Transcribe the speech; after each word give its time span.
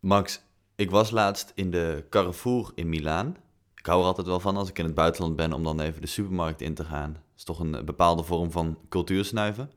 Max, 0.00 0.40
ik 0.76 0.90
was 0.90 1.10
laatst 1.10 1.52
in 1.54 1.70
de 1.70 2.04
Carrefour 2.10 2.70
in 2.74 2.88
Milaan. 2.88 3.36
Ik 3.74 3.86
hou 3.86 4.00
er 4.00 4.06
altijd 4.06 4.26
wel 4.26 4.40
van 4.40 4.56
als 4.56 4.68
ik 4.68 4.78
in 4.78 4.84
het 4.84 4.94
buitenland 4.94 5.36
ben 5.36 5.52
om 5.52 5.64
dan 5.64 5.80
even 5.80 6.00
de 6.00 6.06
supermarkt 6.06 6.60
in 6.60 6.74
te 6.74 6.84
gaan. 6.84 7.12
Dat 7.12 7.22
is 7.36 7.44
toch 7.44 7.58
een 7.60 7.74
eh, 7.74 7.82
bepaalde 7.84 8.22
vorm 8.22 8.50
van 8.50 8.78
cultuursnuiven. 8.88 9.70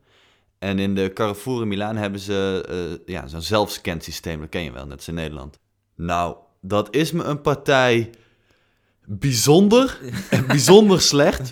En 0.60 0.80
in 0.80 0.96
de 0.96 1.12
Carrefour 1.14 1.62
in 1.62 1.68
Milaan 1.68 1.96
hebben 1.96 2.20
ze 2.20 2.66
uh, 3.06 3.08
ja, 3.16 3.28
zo'n 3.28 3.42
zelfscansysteem, 3.42 4.40
dat 4.40 4.50
ken 4.50 4.64
je 4.64 4.72
wel, 4.72 4.86
net 4.86 4.98
als 4.98 5.08
in 5.08 5.14
Nederland. 5.14 5.60
Nou, 5.96 6.36
dat 6.62 6.96
is 6.96 7.12
me 7.12 7.24
een 7.24 7.42
partij 7.42 8.10
bijzonder 9.06 10.00
en 10.30 10.48
bijzonder 10.48 11.02
slecht. 11.02 11.48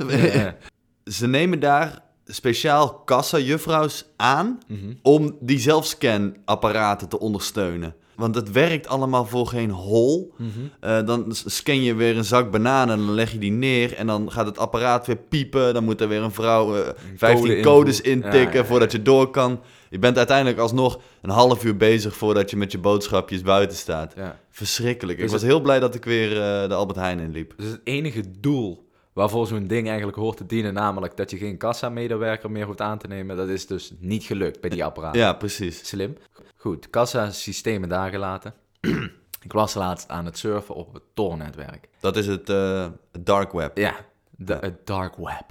Ze 1.06 1.28
nemen 1.28 1.60
daar 1.60 2.04
speciaal 2.26 2.94
kassa-juffrouws 2.94 4.06
aan 4.16 4.60
Mhm. 4.68 4.94
om 5.02 5.38
die 5.40 5.60
zelfscanapparaten 5.60 7.10
te 7.10 7.20
ondersteunen. 7.20 7.96
Want 8.22 8.36
het 8.36 8.52
werkt 8.52 8.88
allemaal 8.88 9.26
voor 9.26 9.48
geen 9.48 9.70
hol. 9.72 10.34
Mhm. 10.38 10.50
Eh, 10.80 11.06
dan 11.06 11.26
scan 11.30 11.84
je 11.84 11.94
weer 11.94 12.18
een 12.18 12.24
zak 12.24 12.52
bananen 12.52 13.00
en 13.00 13.06
dan 13.06 13.16
leg 13.16 13.32
je 13.32 13.38
die 13.38 13.52
neer. 13.52 13.94
En 13.96 14.08
dan 14.08 14.32
gaat 14.32 14.46
het 14.46 14.58
apparaat 14.58 15.08
weer 15.08 15.18
piepen. 15.18 15.74
Dan 15.74 15.84
moet 15.84 16.02
er 16.02 16.08
weer 16.08 16.22
een 16.22 16.32
vrouw 16.32 16.76
eh 16.76 16.90
15 17.16 17.48
code 17.48 17.60
codes 17.62 18.02
intikken 18.02 18.40
Ja, 18.42 18.48
ja, 18.50 18.54
ja. 18.54 18.66
voordat 18.66 18.92
je 18.92 19.02
door 19.02 19.30
kan. 19.30 19.60
Je 19.90 20.00
bent 20.00 20.18
uiteindelijk 20.18 20.58
alsnog 20.60 21.00
een 21.22 21.30
half 21.30 21.64
uur 21.66 21.78
bezig 21.78 22.16
voordat 22.16 22.50
je 22.50 22.58
met 22.58 22.72
je 22.72 22.78
boodschapjes 22.80 23.42
buiten 23.42 23.78
staat. 23.78 24.14
Verschrikkelijk. 24.50 25.18
Dus 25.18 25.26
ik 25.26 25.32
was 25.32 25.42
het- 25.42 25.50
heel 25.52 25.62
blij 25.62 25.80
dat 25.80 25.96
ik 25.96 26.06
weer 26.06 26.30
eh, 26.32 26.68
de 26.70 26.74
Albert 26.74 27.00
Heijn 27.00 27.20
inliep. 27.20 27.54
Dus 27.58 27.66
het 27.72 27.82
enige 27.84 28.24
doel 28.40 28.90
waarvoor 29.14 29.48
zo'n 29.48 29.68
ding 29.68 29.88
eigenlijk 29.88 30.18
hoort 30.18 30.38
te 30.38 30.46
dienen, 30.46 30.74
namelijk 30.74 31.18
dat 31.18 31.32
je 31.32 31.38
geen 31.38 31.58
kassa-medewerker 31.58 32.52
meer 32.52 32.66
hoeft 32.66 32.82
aan 32.82 32.98
te 32.98 33.08
nemen, 33.08 33.38
dat 33.38 33.50
is 33.50 33.68
dus 33.68 33.92
niet 34.00 34.24
gelukt 34.24 34.62
bij 34.62 34.70
die 34.70 34.84
apparaten. 34.86 35.20
Ja, 35.22 35.34
precies. 35.34 35.88
Slim. 35.88 36.16
Goed, 36.62 36.90
kassa-systemen 36.90 37.90
daar 37.90 38.10
gelaten. 38.10 38.54
ik 39.48 39.52
was 39.52 39.74
laatst 39.74 40.10
aan 40.10 40.26
het 40.26 40.38
surfen 40.38 40.76
op 40.76 40.94
het 40.94 41.04
Tor-netwerk. 41.14 41.90
Dat 42.00 42.18
is 42.18 42.28
het 42.28 42.50
eh, 42.50 42.88
dark 43.20 43.52
web. 43.52 43.78
Ja, 43.78 43.96
de, 44.30 44.58
het 44.60 44.88
dark 44.88 45.16
web. 45.16 45.46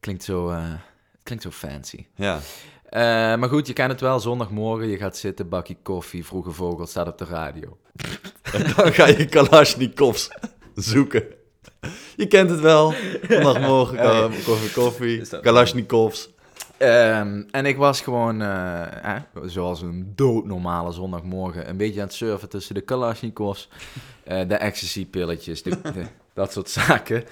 Klinkt 0.00 0.24
zo, 0.24 0.50
eh, 0.50 0.72
klinkt 1.22 1.44
zo 1.44 1.50
fancy. 1.50 2.06
Ja. 2.14 2.38
Eh, 2.82 3.00
maar 3.38 3.48
goed, 3.48 3.66
je 3.66 3.72
kent 3.72 3.90
het 3.90 4.00
wel. 4.00 4.20
Zondagmorgen, 4.20 4.88
je 4.88 4.96
gaat 4.96 5.16
zitten, 5.16 5.48
bakje 5.48 5.76
koffie, 5.82 6.26
vroege 6.26 6.50
vogel 6.50 6.86
staat 6.86 7.08
op 7.08 7.18
de 7.18 7.24
radio. 7.24 7.78
En 8.52 8.72
dan 8.76 8.92
ga 8.92 9.06
je 9.06 9.24
Kalashnikovs 9.26 10.30
zoeken. 10.74 11.24
Je 12.16 12.26
kent 12.26 12.50
het 12.50 12.60
wel. 12.60 12.94
Zondagmorgen, 13.28 14.30
koffie, 14.44 14.72
koffie, 14.72 15.40
Kalashnikovs. 15.40 16.30
Ehm, 16.78 17.42
en 17.50 17.66
ik 17.66 17.76
was 17.76 18.00
gewoon, 18.00 18.42
eh, 18.42 19.14
eh, 19.16 19.20
zoals 19.44 19.82
een 19.82 20.12
doodnormale 20.14 20.92
zondagmorgen, 20.92 21.68
een 21.68 21.76
beetje 21.76 22.00
aan 22.00 22.06
het 22.06 22.14
surfen 22.16 22.48
tussen 22.48 22.74
de 22.74 22.80
Kalashnikovs, 22.80 23.68
eh, 24.24 24.48
de 24.48 24.54
ecstasy-pilletjes, 24.54 25.62
de, 25.62 25.80
de- 25.80 26.06
dat 26.34 26.52
soort 26.52 26.70
zaken. 26.70 27.24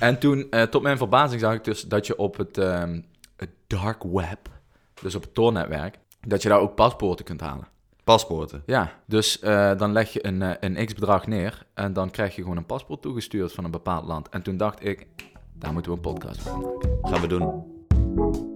En 0.00 0.18
toen, 0.18 0.46
eh, 0.50 0.62
tot 0.62 0.82
mijn 0.82 0.96
verbazing, 0.96 1.40
zag 1.40 1.54
ik 1.54 1.64
dus 1.64 1.82
dat 1.82 2.06
je 2.06 2.16
op 2.18 2.36
het, 2.36 2.58
ehm, 2.58 3.00
het 3.36 3.50
dark 3.66 4.02
web, 4.02 4.48
dus 5.02 5.14
op 5.14 5.22
het 5.22 5.34
Tor-netwerk, 5.34 5.98
dat 6.26 6.42
je 6.42 6.48
daar 6.48 6.60
ook 6.60 6.74
paspoorten 6.74 7.24
kunt 7.24 7.40
halen. 7.40 7.68
Paspoorten. 8.04 8.62
Ja, 8.66 8.92
dus 9.06 9.40
dan 9.76 9.92
leg 9.92 10.12
je 10.12 10.26
een, 10.26 10.64
een 10.64 10.86
x-bedrag 10.86 11.26
neer 11.26 11.66
en 11.74 11.92
dan 11.92 12.10
krijg 12.10 12.36
je 12.36 12.42
gewoon 12.42 12.56
een 12.56 12.66
paspoort 12.66 13.02
toegestuurd 13.02 13.52
van 13.52 13.64
een 13.64 13.70
bepaald 13.70 14.04
land. 14.06 14.28
En 14.28 14.42
toen 14.42 14.56
dacht 14.56 14.84
ik, 14.84 15.06
daar 15.52 15.72
moeten 15.72 15.90
we 15.90 15.96
een 15.96 16.02
podcast 16.14 16.40
van 16.40 16.60
maken. 16.60 16.98
Gaan 17.02 17.20
we 17.20 17.26
doen. 17.26 18.55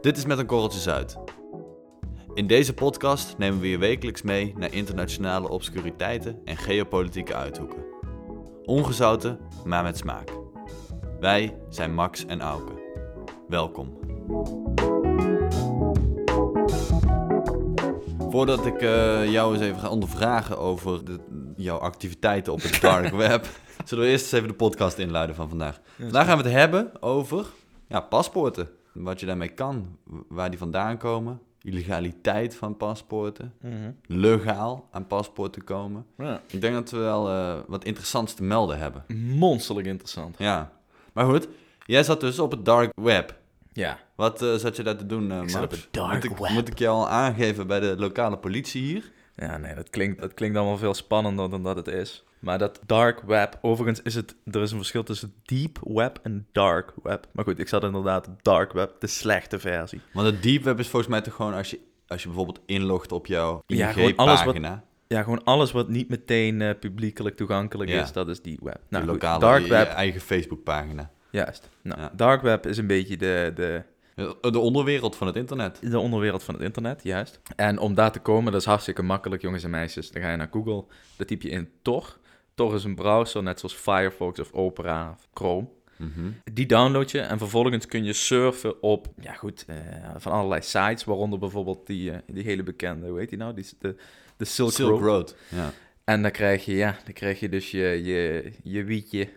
Dit 0.00 0.16
is 0.16 0.26
met 0.26 0.38
een 0.38 0.46
korreltje 0.46 0.78
zout. 0.80 1.16
In 2.34 2.46
deze 2.46 2.74
podcast 2.74 3.38
nemen 3.38 3.60
we 3.60 3.68
je 3.68 3.78
wekelijks 3.78 4.22
mee 4.22 4.54
naar 4.56 4.72
internationale 4.72 5.48
obscuriteiten 5.48 6.40
en 6.44 6.56
geopolitieke 6.56 7.34
uithoeken. 7.34 7.84
Ongezouten, 8.64 9.38
maar 9.64 9.82
met 9.82 9.96
smaak. 9.96 10.30
Wij 11.20 11.56
zijn 11.68 11.94
Max 11.94 12.26
en 12.26 12.40
Auke. 12.40 12.72
Welkom. 13.48 13.98
Voordat 18.30 18.66
ik 18.66 18.82
eh, 18.82 19.30
jou 19.32 19.54
eens 19.54 19.62
even 19.62 19.80
ga 19.80 19.88
ondervragen 19.88 20.58
over 20.58 21.04
de- 21.04 21.20
jouw 21.56 21.78
activiteiten 21.78 22.52
op 22.52 22.62
het 22.62 22.80
dark 22.90 23.10
web, 23.14 23.46
zullen 23.88 24.04
we 24.04 24.10
eerst 24.10 24.24
eens 24.24 24.32
even 24.32 24.48
de 24.48 24.54
podcast 24.54 24.98
inluiden 24.98 25.36
van 25.36 25.48
vandaag. 25.48 25.80
Vandaag 25.98 26.26
gaan 26.26 26.36
we 26.38 26.42
het 26.42 26.52
hebben 26.52 27.02
over 27.02 27.46
ja, 27.86 28.00
paspoorten. 28.00 28.68
Wat 28.92 29.20
je 29.20 29.26
daarmee 29.26 29.48
kan, 29.48 29.98
waar 30.28 30.50
die 30.50 30.58
vandaan 30.58 30.96
komen, 30.96 31.40
illegaliteit 31.62 32.56
van 32.56 32.76
paspoorten, 32.76 33.54
legaal 34.06 34.88
aan 34.90 35.06
paspoorten 35.06 35.64
komen. 35.64 36.06
Ja. 36.16 36.40
Ik 36.46 36.60
denk 36.60 36.74
dat 36.74 36.90
we 36.90 36.98
wel 36.98 37.28
eh, 37.28 37.58
wat 37.66 37.84
interessants 37.84 38.34
te 38.34 38.42
melden 38.42 38.78
hebben. 38.78 39.04
Monsterlijk 39.38 39.86
interessant. 39.86 40.36
Ja, 40.38 40.72
maar 41.12 41.24
goed, 41.24 41.48
jij 41.86 42.02
zat 42.02 42.20
dus 42.20 42.38
op 42.38 42.50
het 42.50 42.64
dark 42.64 42.92
web. 42.94 43.38
Ja. 43.72 43.98
Wat 44.14 44.42
eh, 44.42 44.54
zat 44.54 44.76
je 44.76 44.82
daar 44.82 44.96
te 44.96 45.06
doen, 45.06 45.30
eh 45.30 45.38
Max? 45.38 45.52
zat 45.52 45.62
op 45.62 45.70
het 45.70 45.88
dark 45.90 46.12
moet, 46.12 46.24
ik, 46.24 46.36
web. 46.36 46.50
moet 46.50 46.68
ik 46.68 46.78
jou 46.78 46.96
al 46.96 47.08
aangeven 47.08 47.66
bij 47.66 47.80
de 47.80 47.94
lokale 47.98 48.38
politie 48.38 48.82
hier? 48.82 49.12
Ja, 49.38 49.56
nee, 49.56 49.74
dat 49.74 49.90
klinkt, 49.90 50.20
dat 50.20 50.34
klinkt 50.34 50.56
allemaal 50.56 50.76
veel 50.78 50.94
spannender 50.94 51.50
dan 51.50 51.62
dat 51.62 51.76
het 51.76 51.86
is. 51.88 52.24
Maar 52.38 52.58
dat 52.58 52.80
dark 52.86 53.20
web, 53.20 53.58
overigens 53.62 54.02
is 54.02 54.14
het, 54.14 54.34
er 54.50 54.62
is 54.62 54.70
een 54.70 54.76
verschil 54.76 55.02
tussen 55.02 55.34
deep 55.42 55.78
web 55.84 56.18
en 56.22 56.46
dark 56.52 56.92
web. 57.02 57.26
Maar 57.32 57.44
goed, 57.44 57.58
ik 57.58 57.68
zat 57.68 57.82
inderdaad 57.84 58.28
dark 58.42 58.72
web, 58.72 58.94
de 58.98 59.06
slechte 59.06 59.58
versie. 59.58 60.00
Want 60.12 60.26
het 60.26 60.42
deep 60.42 60.62
web 60.62 60.78
is 60.78 60.88
volgens 60.88 61.10
mij 61.10 61.20
toch 61.20 61.34
gewoon 61.34 61.54
als 61.54 61.70
je, 61.70 61.80
als 62.06 62.20
je 62.22 62.28
bijvoorbeeld 62.28 62.60
inlogt 62.66 63.12
op 63.12 63.26
jouw 63.26 63.62
Ja, 63.66 63.92
gewoon 63.92 64.16
alles 64.16 64.44
wat- 64.44 64.54
IG-pagina. 64.54 64.84
Ja, 65.06 65.22
gewoon 65.22 65.44
alles 65.44 65.72
wat 65.72 65.88
niet 65.88 66.08
meteen 66.08 66.62
eh, 66.62 66.70
publiekelijk 66.80 67.36
toegankelijk 67.36 67.90
Ja. 67.90 68.02
is, 68.02 68.12
dat 68.12 68.28
is 68.28 68.42
deep 68.42 68.60
web. 68.62 68.74
je 68.74 68.80
Nou, 68.88 69.04
goed, 69.04 69.12
lokale, 69.12 69.40
dark 69.40 69.60
je- 69.62 69.66
je 69.68 69.74
eigen 69.74 70.20
Facebook-pagina. 70.20 71.10
juist. 71.30 71.68
Nou, 71.82 72.00
Ja. 72.00 72.10
dark 72.16 72.42
web 72.42 72.66
is 72.66 72.78
een 72.78 72.86
beetje 72.86 73.16
de, 73.16 73.52
de, 73.54 73.82
De 74.40 74.58
onderwereld 74.58 75.16
van 75.16 75.26
het 75.26 75.36
internet. 75.36 75.78
de 75.80 75.98
onderwereld 75.98 76.42
van 76.42 76.54
het 76.54 76.62
internet, 76.62 77.02
juist. 77.02 77.40
En 77.56 77.78
om 77.78 77.94
daar 77.94 78.12
te 78.12 78.20
komen, 78.20 78.52
dat 78.52 78.60
is 78.60 78.66
hartstikke 78.66 79.02
makkelijk, 79.02 79.42
jongens 79.42 79.64
en 79.64 79.70
meisjes. 79.70 80.10
Dan 80.10 80.22
ga 80.22 80.30
je 80.30 80.36
naar 80.36 80.48
Google, 80.50 80.84
dan 81.16 81.26
typ 81.26 81.42
je 81.42 81.48
in 81.48 81.68
Tor. 81.82 82.18
Tor 82.54 82.74
is 82.74 82.84
een 82.84 82.94
browser, 82.94 83.42
net 83.42 83.60
zoals 83.60 83.74
Firefox 83.74 84.40
of 84.40 84.52
Opera 84.52 85.10
of 85.10 85.28
Chrome. 85.34 85.68
Mhm. 85.96 86.30
Die 86.52 86.66
download 86.66 87.10
je 87.10 87.20
en 87.20 87.38
vervolgens 87.38 87.86
kun 87.86 88.04
je 88.04 88.12
surfen 88.12 88.82
op, 88.82 89.06
ja 89.20 89.32
goed, 89.32 89.64
eh, 89.66 89.76
van 90.16 90.32
allerlei 90.32 90.62
sites, 90.62 91.04
waaronder 91.04 91.38
bijvoorbeeld 91.38 91.86
die, 91.86 92.10
eh, 92.10 92.18
die 92.26 92.44
hele 92.44 92.62
bekende, 92.62 93.08
hoe 93.08 93.18
heet 93.18 93.28
die 93.28 93.38
nou? 93.38 93.54
Die, 93.54 93.66
de, 93.78 93.96
de 94.36 94.44
Silk, 94.44 94.72
Silk 94.72 94.90
Road. 94.90 95.00
Road. 95.00 95.36
Ja. 95.48 95.72
En 96.04 96.22
dan 96.22 96.30
krijg 96.30 96.64
je, 96.64 96.74
ja, 96.74 96.98
dan 97.04 97.12
krijg 97.12 97.40
je 97.40 97.48
dus 97.48 97.70
je, 97.70 98.00
je, 98.04 98.52
je 98.62 98.84
wietje, 98.84 99.28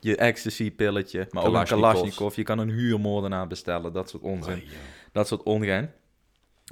je 0.00 0.16
ecstasy-pilletje, 0.16 1.26
maar 1.30 1.44
ook 1.44 1.54
een. 1.54 1.64
Kalashnikov. 1.64 2.36
Je 2.36 2.42
kan 2.42 2.58
een 2.58 2.70
huurmoordenaar 2.70 3.46
bestellen, 3.46 3.92
dat 3.92 4.10
soort 4.10 4.22
onzin. 4.22 4.62
Dat 5.12 5.28
soort 5.28 5.42
ongein. 5.42 5.90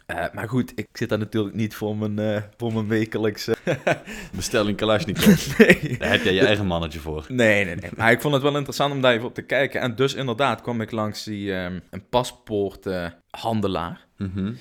Eh, 0.06 0.24
maar 0.32 0.48
goed, 0.48 0.72
ik 0.74 0.88
zit 0.92 1.08
daar 1.08 1.18
natuurlijk 1.18 1.54
niet 1.54 1.74
voor 1.74 1.96
mijn, 1.96 2.18
eh, 2.18 2.42
voor 2.56 2.72
mijn 2.72 2.88
wekelijkse... 2.88 3.56
Bestelling 4.36 4.76
Kalashnikov. 4.76 5.58
nee. 5.58 5.98
Daar 5.98 6.10
heb 6.10 6.22
jij 6.22 6.32
je 6.32 6.46
eigen 6.46 6.66
mannetje 6.66 6.98
voor. 6.98 7.26
Nee, 7.28 7.64
nee, 7.64 7.74
nee. 7.74 7.90
Maar 7.96 8.12
ik 8.12 8.20
vond 8.20 8.34
het 8.34 8.42
wel 8.42 8.56
interessant 8.56 8.94
om 8.94 9.00
daar 9.00 9.12
even 9.12 9.26
op 9.26 9.34
te 9.34 9.42
kijken. 9.42 9.80
En 9.80 9.94
dus 9.94 10.14
inderdaad 10.14 10.60
kwam 10.60 10.80
ik 10.80 10.90
langs 10.90 11.24
die, 11.24 11.54
ehm, 11.54 11.80
een 11.90 12.08
paspoorthandelaar. 12.08 14.06
Mhm. 14.16 14.52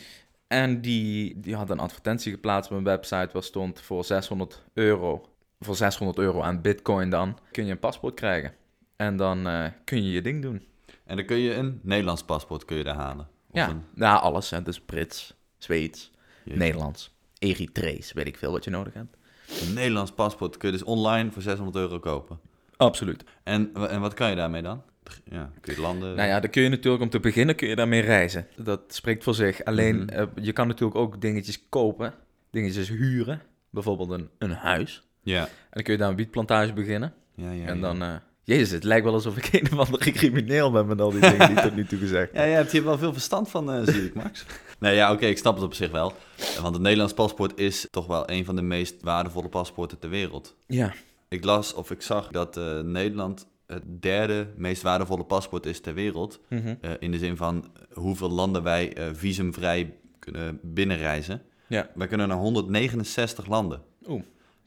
en 0.47 0.81
die, 0.81 1.39
die 1.39 1.55
had 1.55 1.69
een 1.69 1.79
advertentie 1.79 2.31
geplaatst 2.31 2.71
op 2.71 2.77
een 2.77 2.83
website 2.83 3.29
waar 3.33 3.43
stond 3.43 3.81
voor 3.81 4.05
600 4.05 4.63
euro. 4.73 5.32
Voor 5.63 5.75
600 5.75 6.17
euro 6.19 6.41
aan 6.41 6.61
bitcoin 6.61 7.09
dan 7.09 7.37
kun 7.51 7.65
je 7.65 7.71
een 7.71 7.79
paspoort 7.79 8.13
krijgen. 8.13 8.53
En 8.95 9.15
dan 9.17 9.47
eh, 9.47 9.65
kun 9.83 10.03
je 10.03 10.11
je 10.11 10.21
ding 10.21 10.41
doen. 10.41 10.65
En 11.05 11.15
dan 11.15 11.25
kun 11.25 11.37
je 11.37 11.53
een 11.53 11.79
Nederlands 11.83 12.23
paspoort 12.23 12.65
kun 12.65 12.77
je 12.77 12.83
daar 12.83 12.95
halen. 12.95 13.27
Of 13.51 13.59
ja, 13.59 13.69
een- 13.95 14.03
alles. 14.05 14.49
Hè. 14.49 14.61
Dus 14.63 14.81
Brits, 14.81 15.33
Zweeds, 15.57 16.11
Jeetje. 16.43 16.59
Nederlands, 16.59 17.15
Eritrees, 17.39 18.13
weet 18.13 18.27
ik 18.27 18.37
veel 18.37 18.51
wat 18.51 18.63
je 18.63 18.69
nodig 18.69 18.93
hebt. 18.93 19.17
Een 19.61 19.73
Nederlands 19.73 20.11
paspoort 20.11 20.57
kun 20.57 20.71
je 20.71 20.77
dus 20.77 20.85
online 20.85 21.31
voor 21.31 21.41
600 21.41 21.77
euro 21.77 21.99
kopen. 21.99 22.39
Absoluut. 22.77 23.23
En, 23.43 23.71
en 23.89 24.01
wat 24.01 24.13
kan 24.13 24.29
je 24.29 24.35
daarmee 24.35 24.61
dan? 24.61 24.81
Ja, 25.23 25.51
kun 25.61 25.75
je 25.75 25.81
landen... 25.81 26.15
Nou 26.15 26.27
ja, 26.27 26.39
dan 26.39 26.49
kun 26.49 26.61
je 26.61 26.69
natuurlijk 26.69 27.03
om 27.03 27.09
te 27.09 27.19
beginnen 27.19 27.55
kun 27.55 27.67
je 27.67 27.75
daarmee 27.75 28.01
reizen. 28.01 28.47
Dat 28.55 28.81
spreekt 28.87 29.23
voor 29.23 29.33
zich. 29.35 29.63
Alleen, 29.63 29.95
Mhm. 29.97 30.09
eh, 30.09 30.25
je 30.41 30.51
kan 30.51 30.67
natuurlijk 30.67 30.97
ook 30.99 31.21
dingetjes 31.21 31.69
kopen, 31.69 32.13
dingetjes 32.49 32.89
huren. 32.89 33.41
Bijvoorbeeld 33.69 34.09
een, 34.11 34.29
een 34.37 34.51
huis. 34.51 35.03
Ja. 35.23 35.41
En 35.41 35.49
dan 35.69 35.83
kun 35.83 35.93
je 35.93 35.99
daar 35.99 36.09
een 36.09 36.15
wietplantage 36.15 36.73
beginnen. 36.73 37.13
Ja, 37.35 37.51
ja, 37.51 37.65
en 37.65 37.81
dan, 37.81 38.01
eh, 38.01 38.15
jezus, 38.43 38.71
het 38.71 38.83
lijkt 38.83 39.05
wel 39.05 39.13
alsof 39.13 39.37
ik 39.37 39.53
een 39.53 39.79
of 39.79 39.85
andere 39.85 40.11
crimineel 40.11 40.71
ben 40.71 40.87
met 40.87 41.01
al 41.01 41.11
die 41.11 41.19
dingen 41.19 41.47
die 41.47 41.57
ik 41.57 41.63
tot 41.63 41.75
nu 41.75 41.85
toe 41.85 41.99
gezegd 41.99 42.31
heb. 42.31 42.35
Ja, 42.35 42.43
je 42.43 42.55
hebt 42.55 42.71
hier 42.71 42.83
wel 42.83 42.97
veel 42.97 43.13
verstand 43.13 43.49
van, 43.49 43.71
eh, 43.71 43.87
zie 43.87 44.05
ik, 44.05 44.13
Max. 44.13 44.45
nee, 44.79 44.95
ja, 44.95 45.11
oké, 45.11 45.25
ik 45.25 45.37
snap 45.37 45.55
het 45.55 45.63
op 45.63 45.73
zich 45.73 45.91
wel. 45.91 46.13
Want 46.61 46.73
het 46.73 46.83
Nederlands 46.83 47.13
paspoort 47.13 47.59
is 47.59 47.87
toch 47.91 48.05
wel 48.07 48.29
een 48.29 48.45
van 48.45 48.55
de 48.55 48.61
meest 48.61 48.95
waardevolle 49.01 49.49
paspoorten 49.49 49.99
ter 49.99 50.09
wereld. 50.09 50.55
Ja, 50.67 50.93
Ik 51.29 51.43
las 51.43 51.73
of 51.73 51.91
ik 51.91 52.01
zag 52.01 52.27
dat 52.27 52.57
eh, 52.57 52.79
Nederland 52.79 53.47
het 53.67 53.83
derde 54.01 54.47
meest 54.55 54.81
waardevolle 54.81 55.23
paspoort 55.23 55.65
is 55.65 55.79
ter 55.79 55.93
wereld. 55.93 56.39
Mhm. 56.49 56.75
In 56.99 57.11
de 57.11 57.17
zin 57.17 57.37
van 57.37 57.71
hoeveel 57.93 58.29
landen 58.29 58.63
wij 58.63 58.97
visumvrij 59.13 59.93
kunnen 60.19 60.59
binnenreizen. 60.61 61.41
Ja. 61.67 61.89
Wij 61.95 62.07
kunnen 62.07 62.27
naar 62.27 62.37
169 62.37 63.47
landen. 63.47 63.81
Oeh. 64.07 64.21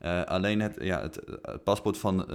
Eh, 0.06 0.22
alleen 0.24 0.60
het, 0.60 0.76
ja, 0.80 1.00
het, 1.02 1.20
het 1.42 1.64
paspoort 1.64 1.98
van 1.98 2.20
eh, 2.20 2.26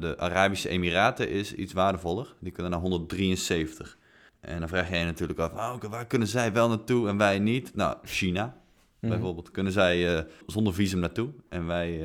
de 0.00 0.14
Arabische 0.18 0.68
Emiraten 0.68 1.30
is 1.30 1.54
iets 1.54 1.72
waardevoller. 1.72 2.34
Die 2.40 2.52
kunnen 2.52 2.72
naar 2.72 2.80
173. 2.80 3.98
En 4.40 4.58
dan 4.58 4.68
vraag 4.68 4.90
je 4.90 5.04
natuurlijk 5.04 5.38
af, 5.38 5.52
ah, 5.52 5.82
waar 5.82 6.06
kunnen 6.06 6.28
zij 6.28 6.52
wel 6.52 6.68
naartoe 6.68 7.08
en 7.08 7.16
wij 7.16 7.38
niet? 7.38 7.74
Nou, 7.74 7.96
China 8.02 8.56
Mhm. 9.00 9.10
bijvoorbeeld. 9.12 9.50
Kunnen 9.50 9.72
zij 9.72 10.16
eh, 10.16 10.24
zonder 10.46 10.74
visum 10.74 11.00
naartoe 11.00 11.28
en 11.48 11.66
wij, 11.66 11.98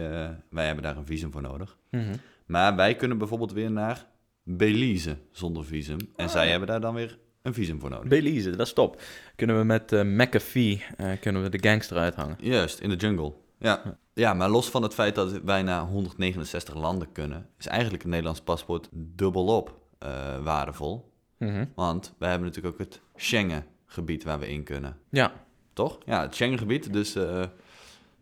wij 0.49 0.65
hebben 0.65 0.83
daar 0.83 0.97
een 0.97 1.05
visum 1.05 1.31
voor 1.31 1.41
nodig. 1.41 1.77
Mhm. 1.91 2.15
Maar 2.45 2.75
wij 2.75 2.95
kunnen 2.95 3.17
bijvoorbeeld 3.17 3.51
weer 3.51 3.71
naar 3.71 4.05
Belize 4.43 5.17
zonder 5.31 5.65
visum. 5.65 5.97
En 6.15 6.25
Ah, 6.25 6.31
zij 6.31 6.49
hebben 6.49 6.67
daar 6.67 6.81
dan 6.81 6.93
weer 6.93 7.17
een 7.41 7.53
visum 7.53 7.79
voor 7.79 7.89
nodig. 7.89 8.07
Belize, 8.07 8.49
dat 8.49 8.67
is 8.67 8.73
top. 8.73 9.01
Kunnen 9.35 9.57
we 9.57 9.63
met 9.63 9.91
McAfee 9.91 10.83
kunnen 11.19 11.43
we 11.43 11.49
de 11.49 11.69
gangster 11.69 11.97
uithangen. 11.97 12.37
Juist, 12.39 12.79
in 12.79 12.89
de 12.89 12.95
jungle. 12.95 13.33
Ja. 13.63 13.97
ja, 14.13 14.33
maar 14.33 14.49
los 14.49 14.69
van 14.69 14.83
het 14.83 14.93
feit 14.93 15.15
dat 15.15 15.31
wij 15.31 15.63
naar 15.63 15.81
169 15.81 16.75
landen 16.75 17.11
kunnen, 17.11 17.49
is 17.57 17.67
eigenlijk 17.67 18.03
een 18.03 18.09
Nederlands 18.09 18.41
paspoort 18.41 18.89
dubbelop 18.91 19.81
eh 19.99 20.43
waardevol. 20.43 21.11
Mhm. 21.37 21.65
Want 21.75 22.13
wij 22.17 22.29
hebben 22.29 22.47
natuurlijk 22.47 22.73
ook 22.73 22.81
het 22.81 23.01
Schengen-gebied 23.15 24.23
waar 24.23 24.39
we 24.39 24.49
in 24.49 24.63
kunnen. 24.63 24.97
Ja. 25.09 25.33
Toch? 25.73 25.97
Ja, 26.05 26.21
het 26.21 26.35
Schengen-gebied. 26.35 26.93
Dus 26.93 27.15
eh, 27.15 27.43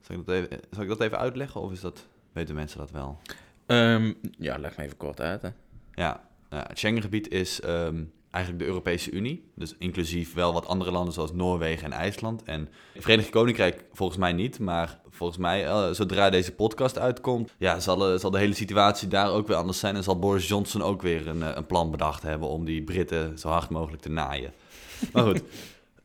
zal, 0.01 0.15
ik 0.15 0.25
dat 0.25 0.35
even, 0.35 0.59
zal 0.69 0.83
ik 0.83 0.89
dat 0.89 1.01
even 1.01 1.17
uitleggen 1.17 1.61
of 1.61 1.71
is 1.71 1.81
dat, 1.81 2.05
weten 2.31 2.55
mensen 2.55 2.77
dat 2.77 2.91
wel? 2.91 3.19
Ehm, 3.65 4.13
ja, 4.37 4.57
leg 4.57 4.77
me 4.77 4.83
even 4.83 4.97
kort 4.97 5.21
uit. 5.21 5.41
Hè. 5.41 5.49
Ja, 5.93 6.23
nou, 6.49 6.67
het 6.67 6.77
Schengengebied 6.77 7.29
is 7.29 7.61
ehm, 7.61 8.03
eigenlijk 8.31 8.63
de 8.63 8.69
Europese 8.69 9.11
Unie. 9.11 9.51
Dus 9.55 9.75
inclusief 9.79 10.33
wel 10.33 10.53
wat 10.53 10.67
andere 10.67 10.91
landen 10.91 11.13
zoals 11.13 11.33
Noorwegen 11.33 11.85
en 11.85 11.99
IJsland. 11.99 12.43
En 12.43 12.69
het 12.93 13.03
Verenigd 13.03 13.29
Koninkrijk 13.29 13.83
volgens 13.93 14.19
mij 14.19 14.33
niet. 14.33 14.59
Maar 14.59 14.99
volgens 15.09 15.39
mij, 15.39 15.65
eh, 15.65 15.91
zodra 15.91 16.29
deze 16.29 16.51
podcast 16.51 16.99
uitkomt, 16.99 17.53
ja, 17.57 17.79
zal, 17.79 18.11
eh, 18.11 18.19
zal 18.19 18.31
de 18.31 18.37
hele 18.37 18.53
situatie 18.53 19.07
daar 19.07 19.31
ook 19.31 19.47
weer 19.47 19.57
anders 19.57 19.79
zijn. 19.79 19.95
En 19.95 20.03
zal 20.03 20.19
Boris 20.19 20.47
Johnson 20.47 20.81
ook 20.81 21.01
weer 21.01 21.27
een, 21.27 21.43
eh, 21.43 21.51
een 21.53 21.65
plan 21.65 21.91
bedacht 21.91 22.23
hebben 22.23 22.47
om 22.47 22.65
die 22.65 22.83
Britten 22.83 23.39
zo 23.39 23.49
hard 23.49 23.69
mogelijk 23.69 24.01
te 24.01 24.09
naaien. 24.09 24.53
Maar 25.13 25.23
goed, 25.23 25.43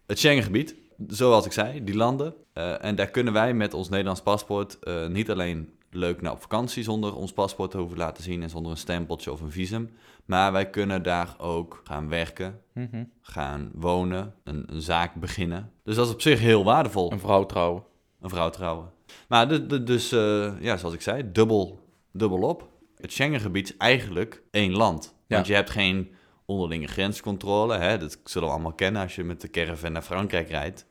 het 0.06 0.19
Schengengebied, 0.19 0.75
zoals 1.08 1.46
ik 1.46 1.52
zei, 1.52 1.84
die 1.84 1.96
landen. 1.96 2.34
en 2.81 2.94
daar 2.94 3.11
kunnen 3.11 3.32
wij 3.32 3.55
met 3.55 3.75
ons 3.75 3.88
Nederlands 3.88 4.20
paspoort 4.20 4.79
niet 5.08 5.31
alleen 5.31 5.75
leuk 5.96 6.20
naar 6.20 6.32
op 6.32 6.40
vakantie 6.40 6.82
zonder 6.82 7.14
ons 7.14 7.32
paspoort 7.32 7.70
te 7.70 7.78
hoeven 7.78 7.98
laten 7.98 8.22
zien 8.22 8.43
en 8.43 8.50
zonder 8.50 8.70
een 8.72 8.78
stempeltje 8.78 9.32
of 9.32 9.40
een 9.40 9.50
visum. 9.52 9.90
Maar 10.25 10.52
wij 10.52 10.70
kunnen 10.70 11.02
daar 11.02 11.34
ook 11.38 11.81
gaan 11.84 12.08
werken, 12.08 12.60
Mhm. 12.75 13.04
gaan 13.20 13.70
wonen, 13.75 14.34
een, 14.44 14.64
een 14.66 14.81
zaak 14.82 15.14
beginnen. 15.14 15.72
Dus 15.84 15.94
dat 15.96 16.06
is 16.06 16.12
op 16.12 16.20
zich 16.20 16.40
heel 16.40 16.64
waardevol, 16.64 17.12
Een 17.12 17.19
vrouw 17.20 17.46
trouwen. 17.46 17.82
een 18.20 18.31
vrouw 18.31 18.50
trouwen. 18.50 18.90
Maar 19.28 19.48
de, 19.48 19.66
de- 19.66 19.82
dus, 19.82 20.12
eh, 20.12 20.52
ja, 20.60 20.76
zoals 20.76 20.94
ik 20.94 21.00
zei, 21.00 21.32
dubbel, 21.32 21.81
dubbel 22.12 22.40
op. 22.43 22.69
Het 22.96 23.12
Schengengebied 23.12 23.69
is 23.69 23.76
eigenlijk 23.76 24.43
één 24.50 24.72
land. 24.72 25.14
Ja. 25.26 25.34
Want 25.34 25.46
je 25.46 25.54
hebt 25.54 25.70
geen 25.70 26.14
onderlinge 26.44 26.87
grenscontrole. 26.87 27.76
Hè? 27.76 27.98
Dat 27.98 28.19
zullen 28.25 28.48
we 28.48 28.54
allemaal 28.54 28.72
kennen 28.72 29.02
als 29.02 29.14
je 29.14 29.25
met 29.25 29.40
de 29.40 29.50
caravan 29.50 29.93
naar 29.93 30.02
Frankrijk 30.02 30.48
rijdt. 30.48 30.87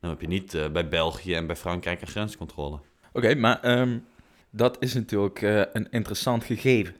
Dan 0.00 0.10
heb 0.10 0.20
je 0.20 0.26
niet 0.26 0.54
eh, 0.54 0.70
bij 0.70 0.88
België 0.88 1.34
en 1.34 1.46
bij 1.46 1.56
Frankrijk 1.56 2.00
een 2.00 2.06
grenscontrole. 2.06 2.78
Oké, 3.12 3.34
maar 3.34 3.60
ehm, 3.60 3.98
dat 4.52 4.76
is 4.80 4.94
natuurlijk 4.94 5.42
eh, 5.42 5.62
een 5.72 5.90
interessant 5.90 6.44
gegeven. 6.44 6.94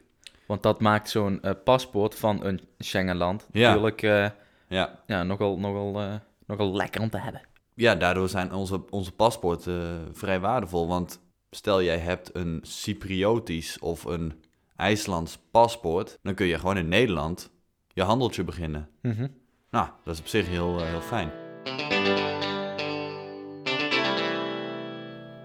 Want 0.46 0.62
dat 0.62 0.81
maakt 0.81 1.10
zo'n 1.10 1.43
eh, 1.43 1.52
paspoort 1.64 2.14
van 2.14 2.44
een 2.44 2.60
Schengenland 2.78 3.49
Ja. 3.52 3.69
natuurlijk 3.69 4.02
eh, 4.02 4.28
Ja, 4.69 5.02
ja, 5.06 5.22
nogal, 5.22 5.58
nogal, 5.58 6.20
nogal 6.46 6.76
lekker 6.76 7.00
om 7.00 7.10
te 7.10 7.19
hebben. 7.19 7.40
ja 7.75 7.94
daardoor 7.94 8.28
zijn 8.28 8.52
onze, 8.52 8.84
onze 8.90 9.12
paspoorten 9.12 10.08
vrij 10.12 10.40
waardevol. 10.40 10.88
Want 10.88 11.20
stel 11.50 11.82
jij 11.82 11.99
hebt 11.99 12.31
een 12.34 12.58
Cypriotisch 12.62 13.78
of 13.78 14.05
een 14.05 14.43
IJslands 14.76 15.38
paspoort... 15.50 16.19
dan 16.22 16.34
kun 16.34 16.46
je 16.46 16.58
gewoon 16.58 16.76
in 16.76 16.88
Nederland 16.88 17.50
je 17.94 18.02
handeltje 18.02 18.44
beginnen. 18.44 18.88
Mhm. 19.02 19.26
Nou, 19.70 19.88
dat 20.05 20.14
is 20.14 20.20
op 20.20 20.26
zich 20.26 20.48
heel, 20.48 20.82
heel 20.84 21.00
fijn. 21.00 21.31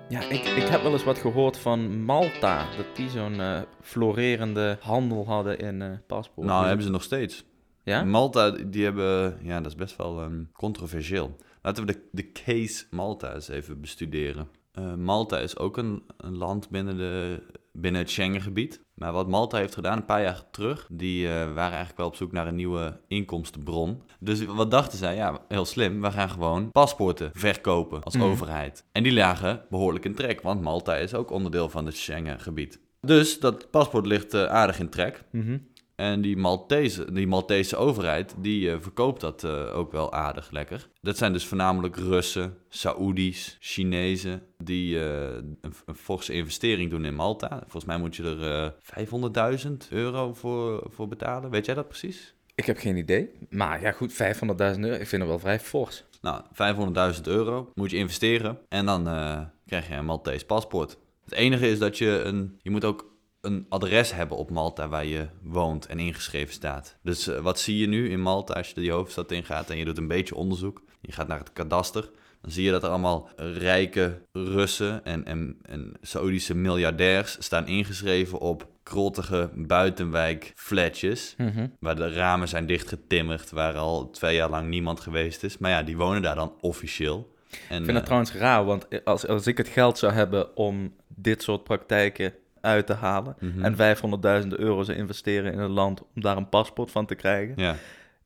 Ja, 0.10 0.22
ik, 0.22 0.44
ik 0.44 0.68
heb 0.68 0.82
wel 0.82 0.92
eens 0.92 1.04
wat 1.04 1.18
gehoord 1.18 1.58
van 1.58 2.04
Malta. 2.04 2.66
Dat 2.78 2.96
die 2.96 3.10
zo'n 3.10 3.40
eh, 3.40 3.62
florerende 3.82 4.78
handel 4.82 5.26
hadden 5.26 5.60
in 5.60 5.82
eh 5.82 5.92
paspoort. 6.08 6.48
Nou, 6.48 6.68
hebben 6.68 6.86
ze 6.86 6.92
nog 6.92 7.04
steeds. 7.04 7.46
Ja? 7.84 8.04
Malta, 8.04 8.52
die 8.52 8.84
hebben... 8.84 9.38
Ja, 9.42 9.58
dat 9.62 9.72
is 9.72 9.78
best 9.78 9.96
wel 9.96 10.22
ehm, 10.22 10.44
controversieel. 10.54 11.36
Laten 11.62 11.86
we 11.86 11.92
de, 11.92 12.02
de 12.12 12.32
case 12.32 12.86
Malta 12.90 13.34
eens 13.34 13.48
even 13.48 13.82
bestuderen. 13.82 14.50
Eh, 14.72 14.94
Malta 14.94 15.40
is 15.40 15.58
ook 15.58 15.78
een, 15.78 16.04
een 16.18 16.38
land 16.38 16.70
binnen, 16.70 16.98
de, 16.98 17.42
binnen 17.80 18.02
het 18.02 18.10
Schengengebied. 18.10 18.86
Maar 18.94 19.12
wat 19.14 19.28
Malta 19.28 19.58
heeft 19.58 19.74
gedaan 19.74 19.98
een 19.98 20.06
paar 20.06 20.22
jaar 20.22 20.44
terug... 20.52 20.88
die 20.92 21.28
eh, 21.28 21.34
waren 21.34 21.58
eigenlijk 21.70 21.98
wel 21.98 22.08
op 22.08 22.16
zoek 22.16 22.32
naar 22.32 22.48
een 22.48 22.56
nieuwe 22.56 23.00
inkomstenbron. 23.08 24.02
Dus 24.20 24.46
wat 24.46 24.72
dachten 24.72 24.98
zij? 24.98 25.16
Ja, 25.16 25.40
heel 25.48 25.66
slim. 25.66 26.02
We 26.02 26.12
gaan 26.12 26.30
gewoon 26.30 26.72
paspoorten 26.72 27.30
verkopen 27.34 28.04
als 28.04 28.16
Mhm. 28.16 28.24
overheid. 28.26 28.86
En 28.92 29.04
die 29.04 29.14
lagen 29.14 29.66
behoorlijk 29.70 30.06
in 30.06 30.16
trek. 30.16 30.42
Want 30.42 30.62
Malta 30.62 30.96
is 30.96 31.14
ook 31.14 31.32
onderdeel 31.32 31.70
van 31.70 31.86
het 31.86 31.98
Schengengebied. 31.98 32.80
Dus 33.02 33.40
dat 33.40 33.70
paspoort 33.72 34.06
ligt 34.06 34.34
eh, 34.34 34.46
aardig 34.46 34.80
in 34.80 34.90
trek. 34.90 35.24
Mhm. 35.32 35.58
En 35.98 36.22
die 36.22 36.38
Maltese, 36.38 37.12
die 37.14 37.28
Maltese 37.28 37.76
overheid, 37.76 38.36
die 38.38 38.72
eh, 38.72 38.78
verkoopt 38.80 39.22
dat 39.22 39.44
eh, 39.44 39.78
ook 39.78 39.92
wel 39.92 40.14
aardig 40.14 40.52
lekker. 40.52 40.90
Dat 41.02 41.18
zijn 41.18 41.34
dus 41.34 41.46
voornamelijk 41.46 41.96
Russen, 41.96 42.58
Saoedi's, 42.70 43.58
Chinezen, 43.60 44.42
die 44.58 45.00
eh, 45.00 45.36
een, 45.36 45.60
een 45.86 45.96
forse 45.96 46.34
investering 46.34 46.90
doen 46.90 47.06
in 47.06 47.16
Malta. 47.16 47.60
Volgens 47.60 47.86
mij 47.86 47.98
moet 47.98 48.16
je 48.16 48.24
er 48.24 48.74
eh 48.96 49.60
500.000 49.66 49.72
euro 49.90 50.34
voor, 50.34 50.88
voor 50.90 51.08
betalen. 51.08 51.50
Weet 51.50 51.66
jij 51.66 51.76
dat 51.76 51.88
precies? 51.88 52.34
Ik 52.56 52.66
heb 52.66 52.78
geen 52.78 52.98
idee. 52.98 53.30
Maar 53.50 53.82
ja, 53.82 53.92
goed, 53.92 54.14
500.000 54.14 54.18
euro. 54.58 54.96
Ik 54.96 55.08
vind 55.08 55.22
het 55.22 55.28
wel 55.28 55.40
vrij 55.40 55.60
fors. 55.60 56.04
Nou, 56.22 56.42
500.000 57.16 57.22
euro 57.24 57.72
moet 57.74 57.92
je 57.92 57.98
investeren 57.98 58.60
en 58.70 58.86
dan 58.86 59.04
krijg 59.66 59.88
je 59.88 59.94
een 59.94 60.06
Maltese 60.06 60.46
paspoort. 60.46 60.98
Het 61.24 61.34
enige 61.34 61.70
is 61.70 61.80
dat 61.80 61.98
je 61.98 62.22
een, 62.22 62.60
je 62.62 62.70
moet 62.70 62.86
ook 62.86 63.17
een 63.48 63.66
adres 63.70 64.14
hebben 64.14 64.38
op 64.38 64.50
Malta 64.50 64.88
waar 64.88 65.06
je 65.06 65.28
woont 65.42 65.86
en 65.86 66.00
ingeschreven 66.00 66.54
staat. 66.54 66.98
Dus 67.02 67.28
eh, 67.28 67.40
wat 67.40 67.60
zie 67.60 67.78
je 67.78 67.88
nu 67.88 68.10
in 68.10 68.22
Malta 68.22 68.54
als 68.54 68.68
je 68.68 68.74
die 68.74 68.92
hoofdstad 68.92 69.32
ingaat 69.32 69.70
en 69.70 69.78
je 69.78 69.86
doet 69.86 69.98
een 69.98 70.08
beetje 70.08 70.36
onderzoek? 70.36 70.82
Je 71.02 71.12
gaat 71.12 71.28
naar 71.28 71.40
het 71.40 71.54
kadaster. 71.54 72.10
Dan 72.42 72.52
zie 72.52 72.64
je 72.64 72.72
dat 72.72 72.84
er 72.84 72.90
allemaal 72.90 73.30
rijke 73.36 74.22
Russen 74.32 75.06
en, 75.06 75.26
en, 75.26 75.58
en 75.62 75.94
Saoedische 76.02 76.56
miljardairs 76.56 77.38
staan 77.40 77.68
ingeschreven 77.68 78.40
op 78.40 78.68
krottige 78.84 79.50
buitenwijk 79.56 80.52
flatjes. 80.56 81.34
Mhm. 81.38 81.68
Waar 81.80 81.96
de 81.96 82.14
ramen 82.14 82.48
zijn 82.48 82.66
dichtgetimmerd, 82.66 83.52
waar 83.52 83.76
al 83.76 84.10
twee 84.10 84.36
jaar 84.36 84.50
lang 84.50 84.68
niemand 84.68 85.00
geweest 85.00 85.44
is. 85.44 85.58
Maar 85.58 85.72
ja, 85.72 85.84
die 85.84 85.98
wonen 85.98 86.22
daar 86.22 86.36
dan 86.36 86.54
officieel. 86.60 87.36
En, 87.50 87.58
Ik 87.58 87.68
vind 87.68 87.86
dat 87.86 87.96
eh, 87.96 88.04
trouwens 88.04 88.34
raar, 88.34 88.66
want 88.66 89.06
als, 89.06 89.28
als 89.28 89.48
ik 89.48 89.58
het 89.58 89.68
geld 89.68 89.98
zou 89.98 90.14
hebben 90.14 90.58
om 90.58 90.94
dit 91.08 91.44
soort 91.44 91.64
praktijken 91.64 92.34
uit 92.62 92.86
te 92.86 92.94
halen 92.94 93.36
mhm. 93.40 93.64
en 93.64 93.98
500.000 94.44 94.48
euro 94.48 94.84
zou 94.84 94.98
investeren 94.98 95.54
in 95.54 95.60
een 95.60 95.70
land 95.70 96.02
om 96.02 96.22
daar 96.22 96.38
een 96.38 96.50
paspoort 96.50 96.92
van 96.92 97.06
te 97.06 97.16
krijgen, 97.16 97.54
Ja, 97.56 97.76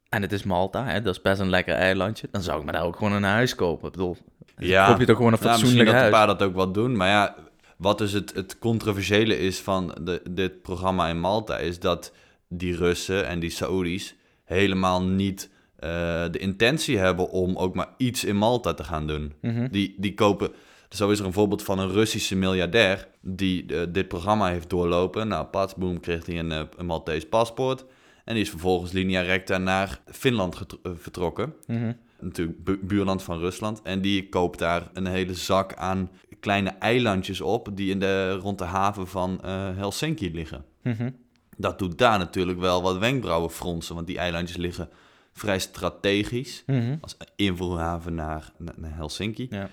en 0.09 0.21
het 0.21 0.31
is 0.31 0.43
Malta, 0.43 0.85
hè, 0.85 1.01
dat 1.01 1.15
is 1.15 1.21
best 1.21 1.39
een 1.39 1.49
lekker 1.49 1.75
eilandje, 1.75 2.27
dan 2.31 2.41
zou 2.41 2.59
ik 2.59 2.65
me 2.65 2.71
daar 2.71 2.83
ook 2.83 2.95
gewoon 2.95 3.13
een 3.13 3.23
huis 3.23 3.55
kopen. 3.55 3.85
Ik 3.85 3.91
bedoel, 3.91 4.17
ja. 4.57 4.87
koop 4.87 4.99
je 4.99 5.05
toch 5.05 5.15
gewoon 5.15 5.33
een 5.33 5.39
Ja, 5.41 5.47
misschien 5.47 5.67
fatsoenlijk 5.67 5.97
dat 5.97 6.05
een 6.05 6.11
paar 6.11 6.27
dat 6.27 6.41
ook 6.41 6.55
wat 6.55 6.73
doen. 6.73 6.95
Maar 6.95 7.07
ja, 7.07 7.35
wat 7.77 7.97
dus 7.97 8.11
het, 8.11 8.33
het 8.33 8.59
controversiële 8.59 9.39
is 9.39 9.59
van 9.59 9.97
de, 10.01 10.21
dit 10.29 10.61
programma 10.61 11.07
in 11.07 11.19
Malta... 11.19 11.57
is 11.57 11.79
dat 11.79 12.13
die 12.47 12.75
Russen 12.75 13.27
en 13.27 13.39
die 13.39 13.49
Saoedi's 13.49 14.15
helemaal 14.43 15.03
niet 15.03 15.49
eh, 15.75 15.89
de 16.31 16.39
intentie 16.39 16.97
hebben... 16.97 17.29
om 17.29 17.57
ook 17.57 17.75
maar 17.75 17.89
iets 17.97 18.23
in 18.23 18.35
Malta 18.35 18.73
te 18.73 18.83
gaan 18.83 19.07
doen. 19.07 19.33
Mhm. 19.41 19.67
Die, 19.71 19.95
die 19.97 20.13
kopen... 20.13 20.51
Zo 20.91 21.09
is 21.09 21.19
er 21.19 21.25
een 21.25 21.33
voorbeeld 21.33 21.63
van 21.63 21.79
een 21.79 21.91
Russische 21.91 22.35
miljardair 22.35 23.07
die 23.21 23.65
eh, 23.75 23.81
dit 23.89 24.07
programma 24.07 24.47
heeft 24.47 24.69
doorlopen. 24.69 25.27
Nou, 25.27 25.45
pats, 25.45 25.75
boom, 25.75 25.99
kreeg 25.99 26.25
hij 26.25 26.39
een, 26.39 26.51
eh, 26.51 26.61
een 26.77 26.85
Maltese 26.85 27.27
paspoort. 27.27 27.85
En 28.25 28.33
die 28.33 28.43
is 28.43 28.49
vervolgens 28.49 28.91
linea 28.91 29.21
recta 29.21 29.57
naar 29.57 30.01
Finland 30.05 30.55
eh, 30.83 30.91
vertrokken. 30.95 31.53
Mhm. 31.67 31.93
Natuurlijk 32.19 32.63
bu- 32.63 32.79
buurland 32.81 33.23
van 33.23 33.39
Rusland. 33.39 33.81
En 33.81 34.01
die 34.01 34.29
koopt 34.29 34.59
daar 34.59 34.89
een 34.93 35.05
hele 35.07 35.33
zak 35.33 35.73
aan 35.75 36.09
kleine 36.39 36.69
eilandjes 36.69 37.41
op... 37.41 37.69
die 37.73 37.89
in 37.91 37.99
de, 37.99 38.31
rond 38.33 38.57
de 38.57 38.63
haven 38.63 39.07
van 39.07 39.39
Helsinki 39.45 40.33
liggen. 40.33 40.65
Mhm. 40.83 41.09
Dat 41.57 41.79
doet 41.79 41.97
daar 41.97 42.17
natuurlijk 42.19 42.59
wel 42.59 42.81
wat 42.81 42.97
wenkbrauwen 42.97 43.49
fronsen... 43.51 43.95
want 43.95 44.07
die 44.07 44.17
eilandjes 44.17 44.57
liggen 44.57 44.89
vrij 45.33 45.59
strategisch... 45.59 46.63
Mhm. 46.65 46.95
als 47.01 47.17
invoerhaven 47.35 48.15
naar, 48.15 48.51
naar 48.57 48.73
naar 48.77 48.95
Helsinki 48.95 49.47
Ja. 49.49 49.69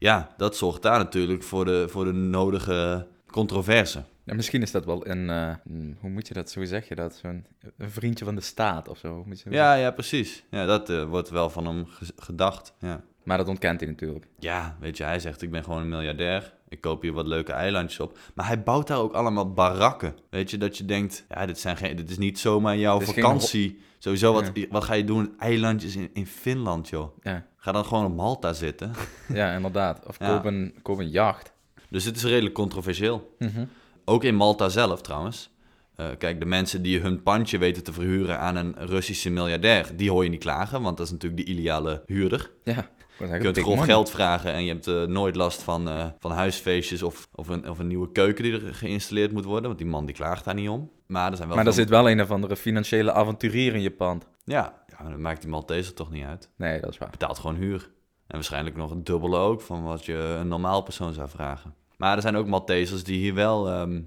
Ja, 0.00 0.28
dat 0.36 0.56
zorgt 0.56 0.82
daar 0.82 0.98
natuurlijk 0.98 1.42
voor 1.42 1.64
de, 1.64 1.86
voor 1.88 2.04
de 2.04 2.12
nodige 2.12 3.06
controverse. 3.30 4.02
Ja, 4.24 4.34
misschien 4.34 4.62
is 4.62 4.70
dat 4.70 4.84
wel 4.84 5.06
een, 5.06 5.30
eh, 5.30 5.54
een- 5.64 5.96
hoe 6.00 6.10
moet 6.10 6.28
je 6.28 6.34
dat, 6.34 6.50
zo 6.50 6.64
zeg 6.64 6.88
je 6.88 6.94
dat, 6.94 7.14
zo'n 7.22 7.44
een 7.76 7.90
vriendje 7.90 8.24
van 8.24 8.34
de 8.34 8.40
staat 8.40 8.88
of 8.88 8.98
zo. 8.98 9.14
Hoe 9.14 9.24
moet 9.26 9.40
je- 9.40 9.50
Ja, 9.50 9.74
ja, 9.74 9.90
precies. 9.90 10.44
Ja, 10.50 10.66
dat 10.66 10.90
eh, 10.90 11.04
wordt 11.04 11.28
wel 11.30 11.50
van 11.50 11.66
hem 11.66 11.86
ge- 11.86 12.12
gedacht. 12.16 12.72
Ja. 12.78 13.00
Maar 13.22 13.38
dat 13.38 13.48
ontkent 13.48 13.80
hij 13.80 13.88
natuurlijk. 13.88 14.26
Ja, 14.38 14.76
weet 14.80 14.96
je, 14.96 15.04
hij 15.04 15.18
zegt 15.18 15.42
ik 15.42 15.50
ben 15.50 15.64
gewoon 15.64 15.80
een 15.80 15.88
miljardair. 15.88 16.52
Ik 16.68 16.80
koop 16.80 17.02
hier 17.02 17.12
wat 17.12 17.26
leuke 17.26 17.52
eilandjes 17.52 18.00
op. 18.00 18.18
Maar 18.34 18.46
hij 18.46 18.62
bouwt 18.62 18.86
daar 18.86 18.98
ook 18.98 19.12
allemaal 19.12 19.52
barakken. 19.52 20.14
Weet 20.30 20.50
je, 20.50 20.58
dat 20.58 20.76
je 20.78 20.84
denkt, 20.84 21.24
ja, 21.28 21.46
dit, 21.46 21.58
zijn 21.58 21.76
geen, 21.76 21.96
dit 21.96 22.10
is 22.10 22.18
niet 22.18 22.38
zomaar 22.38 22.76
jouw 22.76 22.98
geen 22.98 23.06
vakantie. 23.14 23.80
Sowieso, 24.02 24.32
wat, 24.32 24.52
wat 24.70 24.84
ga 24.84 24.94
je 24.94 25.04
doen? 25.04 25.34
Eilandjes 25.38 25.96
in, 25.96 26.10
in 26.12 26.26
Finland, 26.26 26.88
joh. 26.88 27.16
Ja, 27.22 27.46
Ga 27.56 27.72
dan 27.72 27.84
gewoon 27.84 28.04
op 28.04 28.16
Malta 28.16 28.52
zitten. 28.52 28.92
ja 29.32 29.54
inderdaad. 29.54 30.06
Of 30.06 30.18
koop, 30.18 30.44
een, 30.44 30.74
koop 30.82 30.98
een 30.98 31.10
jacht. 31.10 31.52
Dus 31.88 32.04
het 32.04 32.16
is 32.16 32.24
redelijk 32.24 32.54
controversieel. 32.54 33.34
Mhm. 33.38 33.64
Ook 34.04 34.24
in 34.24 34.34
Malta 34.34 34.68
zelf 34.68 35.00
trouwens. 35.00 35.50
Eh, 35.96 36.06
kijk, 36.18 36.38
de 36.38 36.46
mensen 36.46 36.82
die 36.82 37.00
hun 37.00 37.22
pandje 37.22 37.58
weten 37.58 37.84
te 37.84 37.92
verhuren 37.92 38.38
aan 38.38 38.56
een 38.56 38.74
Russische 38.78 39.30
miljardair, 39.30 39.96
die 39.96 40.10
hoor 40.10 40.24
je 40.24 40.30
niet 40.30 40.40
klagen, 40.40 40.82
want 40.82 40.96
dat 40.96 41.06
is 41.06 41.12
natuurlijk 41.12 41.46
de 41.46 41.52
ideale 41.52 42.02
huurder. 42.06 42.50
Ja, 42.64 42.90
Je 43.28 43.38
kunt 43.38 43.58
grof 43.58 43.80
geld 43.80 44.10
vragen 44.10 44.52
en 44.52 44.64
je 44.64 44.72
hebt 44.72 44.86
eh, 44.86 45.02
nooit 45.02 45.36
last 45.36 45.62
van, 45.62 45.88
eh, 45.88 46.06
van 46.18 46.30
huisfeestjes 46.30 47.02
of, 47.02 47.28
of, 47.34 47.48
een, 47.48 47.70
of 47.70 47.78
een 47.78 47.86
nieuwe 47.86 48.12
keuken 48.12 48.44
die 48.44 48.52
er 48.52 48.74
geïnstalleerd 48.74 49.32
moet 49.32 49.44
worden, 49.44 49.66
want 49.66 49.78
die 49.78 49.86
man 49.86 50.06
die 50.06 50.14
klaagt 50.14 50.44
daar 50.44 50.54
niet 50.54 50.68
om. 50.68 50.90
Maar 51.06 51.30
er 51.30 51.36
zijn 51.36 51.48
wel 51.48 51.56
Maar 51.56 51.66
er 51.66 51.72
zit 51.72 51.88
wel 51.88 52.10
een 52.10 52.20
of 52.20 52.30
andere 52.30 52.56
financiële 52.56 53.12
avonturier 53.12 53.74
in 53.74 53.80
je 53.80 53.90
pand. 53.90 54.26
Ja, 54.44 54.82
ja, 54.86 54.96
maar 55.02 55.10
dat 55.10 55.20
maakt 55.20 55.40
die 55.40 55.50
Malteser 55.50 55.94
toch 55.94 56.10
niet 56.10 56.24
uit. 56.24 56.50
Nee, 56.56 56.80
dat 56.80 56.90
is 56.90 56.98
waar. 56.98 57.10
betaalt 57.10 57.38
gewoon 57.38 57.56
huur. 57.56 57.90
En 58.26 58.36
waarschijnlijk 58.36 58.76
nog 58.76 58.90
het 58.90 59.06
dubbele 59.06 59.36
ook 59.36 59.60
van 59.60 59.82
wat 59.82 60.04
je 60.04 60.36
een 60.40 60.48
normaal 60.48 60.82
persoon 60.82 61.12
zou 61.12 61.28
vragen. 61.28 61.74
Maar 61.96 62.16
er 62.16 62.22
zijn 62.22 62.36
ook 62.36 62.46
Maltesers 62.46 63.04
die 63.04 63.18
hier 63.18 63.34
wel 63.34 63.68
ehm, 63.68 64.00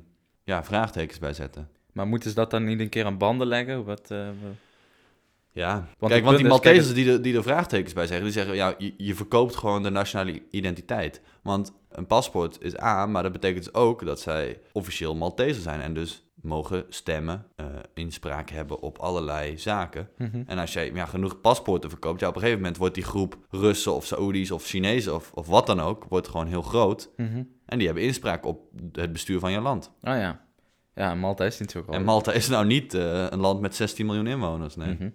ja, 0.43 0.63
vraagtekens 0.63 1.19
bij 1.19 1.33
zetten. 1.33 1.69
Maar 1.91 2.07
moeten 2.07 2.29
ze 2.29 2.35
dat 2.35 2.51
dan 2.51 2.63
niet 2.63 2.79
een 2.79 2.89
keer 2.89 3.05
aan 3.05 3.17
banden 3.17 3.47
leggen? 3.47 3.85
Wat, 3.85 4.11
eh, 4.11 4.27
Ja, 5.53 5.87
Want 5.97 6.11
kijk, 6.11 6.23
want 6.23 6.37
die 6.37 6.47
punt 6.47 6.55
is, 6.55 6.61
kijk, 6.61 6.75
Maltesers 6.75 6.93
die, 6.93 7.11
er, 7.11 7.21
die 7.21 7.35
er 7.35 7.43
vraagtekens 7.43 7.93
bij 7.93 8.05
zeggen, 8.05 8.25
die 8.25 8.33
zeggen, 8.33 8.55
ja, 8.55 8.75
je, 8.77 8.93
je 8.97 9.15
verkoopt 9.15 9.55
gewoon 9.55 9.83
de 9.83 9.89
nationale 9.89 10.41
identiteit. 10.49 11.21
Want 11.41 11.73
een 11.89 12.07
paspoort 12.07 12.57
is 12.61 12.79
A, 12.79 13.05
maar 13.05 13.23
dat 13.23 13.31
betekent 13.31 13.63
dus 13.63 13.73
ook 13.73 14.05
dat 14.05 14.19
zij 14.19 14.59
officieel 14.71 15.15
Malteser 15.15 15.61
zijn 15.61 15.81
en 15.81 15.93
dus 15.93 16.23
mogen 16.43 16.85
stemmen, 16.89 17.45
eh, 17.55 17.65
inspraak 17.93 18.49
hebben 18.49 18.79
op 18.79 18.97
allerlei 18.97 19.57
zaken. 19.57 20.09
Mhm. 20.17 20.43
En 20.45 20.57
als 20.57 20.73
jij 20.73 20.91
ja, 20.93 21.05
genoeg 21.05 21.41
paspoorten 21.41 21.89
verkoopt, 21.89 22.19
ja, 22.19 22.27
op 22.27 22.33
een 22.35 22.41
gegeven 22.41 22.61
moment 22.61 22.79
wordt 22.79 22.95
die 22.95 23.03
groep 23.03 23.37
Russen 23.49 23.93
of 23.93 24.05
Saoedi's 24.05 24.51
of 24.51 24.65
Chinezen 24.65 25.15
of, 25.15 25.31
of 25.33 25.47
wat 25.47 25.65
dan 25.65 25.79
ook, 25.79 26.05
wordt 26.09 26.27
gewoon 26.27 26.47
heel 26.47 26.61
groot. 26.61 27.09
Mhm. 27.17 27.43
En 27.65 27.77
die 27.77 27.85
hebben 27.87 28.03
inspraak 28.05 28.45
op 28.45 28.61
het 28.91 29.11
bestuur 29.11 29.39
van 29.39 29.51
je 29.51 29.61
land. 29.61 29.91
Oh 30.01 30.15
ja. 30.15 30.41
Ja, 30.95 31.15
Malta 31.15 31.45
is 31.45 31.57
zo 31.57 31.81
groot. 31.81 31.95
En 31.95 32.03
Malta 32.03 32.31
is 32.31 32.47
nou 32.47 32.65
niet 32.65 32.93
eh, 32.93 33.25
een 33.29 33.39
land 33.39 33.61
met 33.61 33.75
16 33.75 34.05
miljoen 34.05 34.27
inwoners, 34.27 34.75
nee. 34.75 34.93
Mhm. 34.93 35.09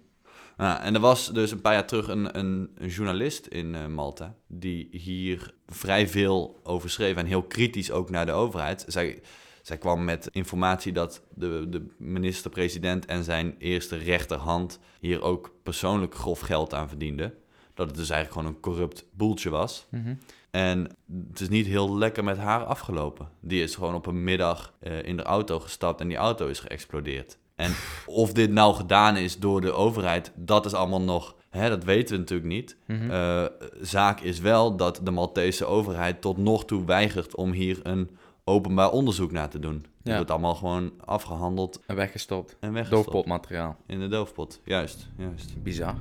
Ja, 0.59 0.81
en 0.81 0.93
er 0.93 0.99
was 0.99 1.33
dus 1.33 1.51
een 1.51 1.61
paar 1.61 1.73
jaar 1.73 1.87
terug 1.87 2.07
een, 2.07 2.37
een, 2.37 2.69
een 2.77 2.87
journalist 2.87 3.45
in 3.45 3.75
eh, 3.75 3.85
Malta 3.85 4.35
die 4.47 4.87
hier 4.91 5.53
vrij 5.67 6.07
veel 6.07 6.59
over 6.63 6.89
schreef 6.89 7.15
en 7.15 7.25
heel 7.25 7.43
kritisch 7.43 7.91
ook 7.91 8.09
naar 8.09 8.25
de 8.25 8.31
overheid. 8.31 8.85
Zij, 8.87 9.21
zij 9.61 9.77
kwam 9.77 10.03
met 10.03 10.29
informatie 10.31 10.91
dat 10.91 11.23
de, 11.33 11.65
de 11.69 11.85
minister-president 11.97 13.05
en 13.05 13.23
zijn 13.23 13.55
eerste 13.57 13.97
rechterhand 13.97 14.79
hier 14.99 15.21
ook 15.21 15.53
persoonlijk 15.63 16.15
grof 16.15 16.39
geld 16.39 16.73
aan 16.73 16.89
verdienden. 16.89 17.33
Dat 17.73 17.87
het 17.87 17.95
dus 17.95 18.09
eigenlijk 18.09 18.39
gewoon 18.39 18.55
een 18.55 18.61
corrupt 18.61 19.05
boeltje 19.11 19.49
was. 19.49 19.87
Mhm. 19.91 20.13
En 20.51 20.87
het 21.29 21.39
is 21.39 21.49
niet 21.49 21.65
heel 21.65 21.97
lekker 21.97 22.23
met 22.23 22.37
haar 22.37 22.63
afgelopen. 22.63 23.29
Die 23.39 23.63
is 23.63 23.75
gewoon 23.75 23.95
op 23.95 24.05
een 24.05 24.23
middag 24.23 24.73
eh, 24.79 25.03
in 25.03 25.17
de 25.17 25.23
auto 25.23 25.59
gestapt 25.59 26.01
en 26.01 26.07
die 26.07 26.17
auto 26.17 26.47
is 26.47 26.59
geëxplodeerd. 26.59 27.38
En 27.59 27.71
of 28.05 28.33
dit 28.33 28.51
nou 28.51 28.75
gedaan 28.75 29.17
is 29.17 29.39
door 29.39 29.61
de 29.61 29.71
overheid, 29.71 30.31
dat 30.35 30.65
is 30.65 30.73
allemaal 30.73 31.01
nog, 31.01 31.35
hè, 31.49 31.69
dat 31.69 31.83
weten 31.83 32.13
we 32.13 32.19
natuurlijk 32.21 32.49
niet. 32.49 32.77
Mhm. 32.85 33.11
Eh, 33.11 33.43
zaak 33.81 34.19
is 34.19 34.39
wel 34.39 34.75
dat 34.75 34.99
de 35.03 35.11
Maltese 35.11 35.65
overheid 35.65 36.21
tot 36.21 36.37
nog 36.37 36.65
toe 36.65 36.85
weigert 36.85 37.35
om 37.35 37.51
hier 37.51 37.79
een 37.83 38.09
openbaar 38.43 38.91
onderzoek 38.91 39.31
naar 39.31 39.49
te 39.49 39.59
doen. 39.59 39.73
Het 39.75 39.83
Ja. 40.07 40.15
wordt 40.15 40.31
allemaal 40.31 40.55
gewoon 40.55 40.91
afgehandeld 41.05 41.79
En 41.87 41.95
weggestopt. 41.95 42.55
en 42.59 42.73
weggestopt. 42.73 43.03
Doofpotmateriaal. 43.05 43.75
In 43.85 43.99
de 43.99 44.07
doofpot, 44.07 44.59
juist, 44.63 45.07
juist. 45.17 45.63
Bizar. 45.63 45.95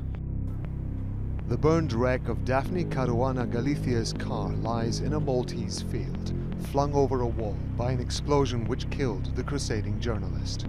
The 1.49 1.59
burned 1.59 1.93
wreck 1.93 2.29
of 2.29 2.37
Daphne 2.45 2.89
Caruana 2.89 3.47
Galicia's 3.53 4.13
car 4.13 4.51
lies 4.63 5.01
in 5.01 5.13
a 5.13 5.19
Maltese 5.19 5.85
field, 5.89 6.33
flung 6.71 6.95
over 6.95 7.21
a 7.21 7.31
wall 7.37 7.55
by 7.77 7.85
an 7.85 8.01
explosion 8.01 8.67
which 8.67 8.89
killed 8.89 9.35
the 9.35 9.45
crusading 9.45 9.97
journalist. 10.03 10.65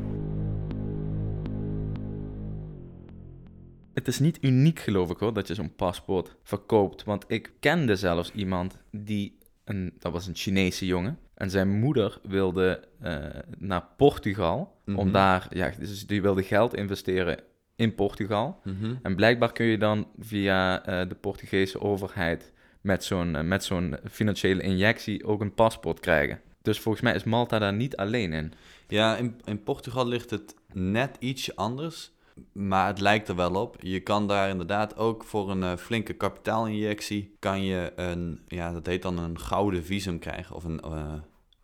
Het 3.99 4.07
is 4.07 4.19
niet 4.19 4.37
uniek, 4.41 4.79
geloof 4.79 5.09
ik 5.09 5.17
hoor, 5.17 5.33
dat 5.33 5.47
je 5.47 5.53
zo'n 5.53 5.75
paspoort 5.75 6.35
verkoopt. 6.43 7.03
Want 7.03 7.25
ik 7.27 7.51
kende 7.59 7.95
zelfs 7.95 8.31
iemand 8.31 8.77
die, 8.91 9.37
een, 9.63 9.93
dat 9.99 10.11
was 10.11 10.27
een 10.27 10.35
Chinese 10.35 10.85
jongen. 10.85 11.17
En 11.33 11.49
zijn 11.49 11.79
moeder 11.79 12.19
wilde 12.23 12.87
eh, 13.01 13.15
naar 13.57 13.87
Portugal. 13.97 14.75
Om 14.85 14.93
Mhm. 14.93 15.11
daar, 15.11 15.47
ja, 15.49 15.71
dus 15.79 16.07
die 16.07 16.21
wilde 16.21 16.43
geld 16.43 16.75
investeren 16.75 17.39
in 17.75 17.95
Portugal. 17.95 18.59
Mhm. 18.63 18.95
En 19.01 19.15
blijkbaar 19.15 19.51
kun 19.51 19.65
je 19.65 19.77
dan 19.77 20.07
via 20.19 20.85
eh, 20.85 21.09
de 21.09 21.15
Portugese 21.15 21.81
overheid 21.81 22.53
met 22.81 23.03
zo'n 23.03 23.35
eh, 23.35 23.43
met 23.43 23.63
zo'n 23.63 23.95
financiële 24.11 24.61
injectie 24.61 25.25
ook 25.25 25.41
een 25.41 25.53
paspoort 25.53 25.99
krijgen. 25.99 26.41
Dus 26.61 26.79
volgens 26.79 27.03
mij 27.03 27.15
is 27.15 27.23
Malta 27.23 27.59
daar 27.59 27.73
niet 27.73 27.95
alleen 27.97 28.33
in. 28.33 28.53
Ja, 28.87 29.17
in, 29.17 29.41
in 29.45 29.63
Portugal 29.63 30.07
ligt 30.07 30.29
het 30.29 30.55
net 30.73 31.15
ietsje 31.19 31.55
anders. 31.55 32.11
Maar 32.51 32.87
het 32.87 32.99
lijkt 32.99 33.27
er 33.27 33.35
wel 33.35 33.55
op. 33.55 33.75
Je 33.79 33.99
kan 33.99 34.27
daar 34.27 34.49
inderdaad 34.49 34.97
ook 34.97 35.23
voor 35.23 35.51
een 35.51 35.63
eh, 35.63 35.75
flinke 35.75 36.13
kapitaalinjectie... 36.13 37.35
kan 37.39 37.63
je 37.63 37.93
een, 37.95 38.41
ja, 38.47 38.71
dat 38.71 38.85
heet 38.85 39.01
dan 39.01 39.17
een 39.19 39.39
gouden 39.39 39.83
visum 39.85 40.19
krijgen. 40.19 40.55
Of 40.55 40.63
een 40.63 40.79
eh, 40.79 41.13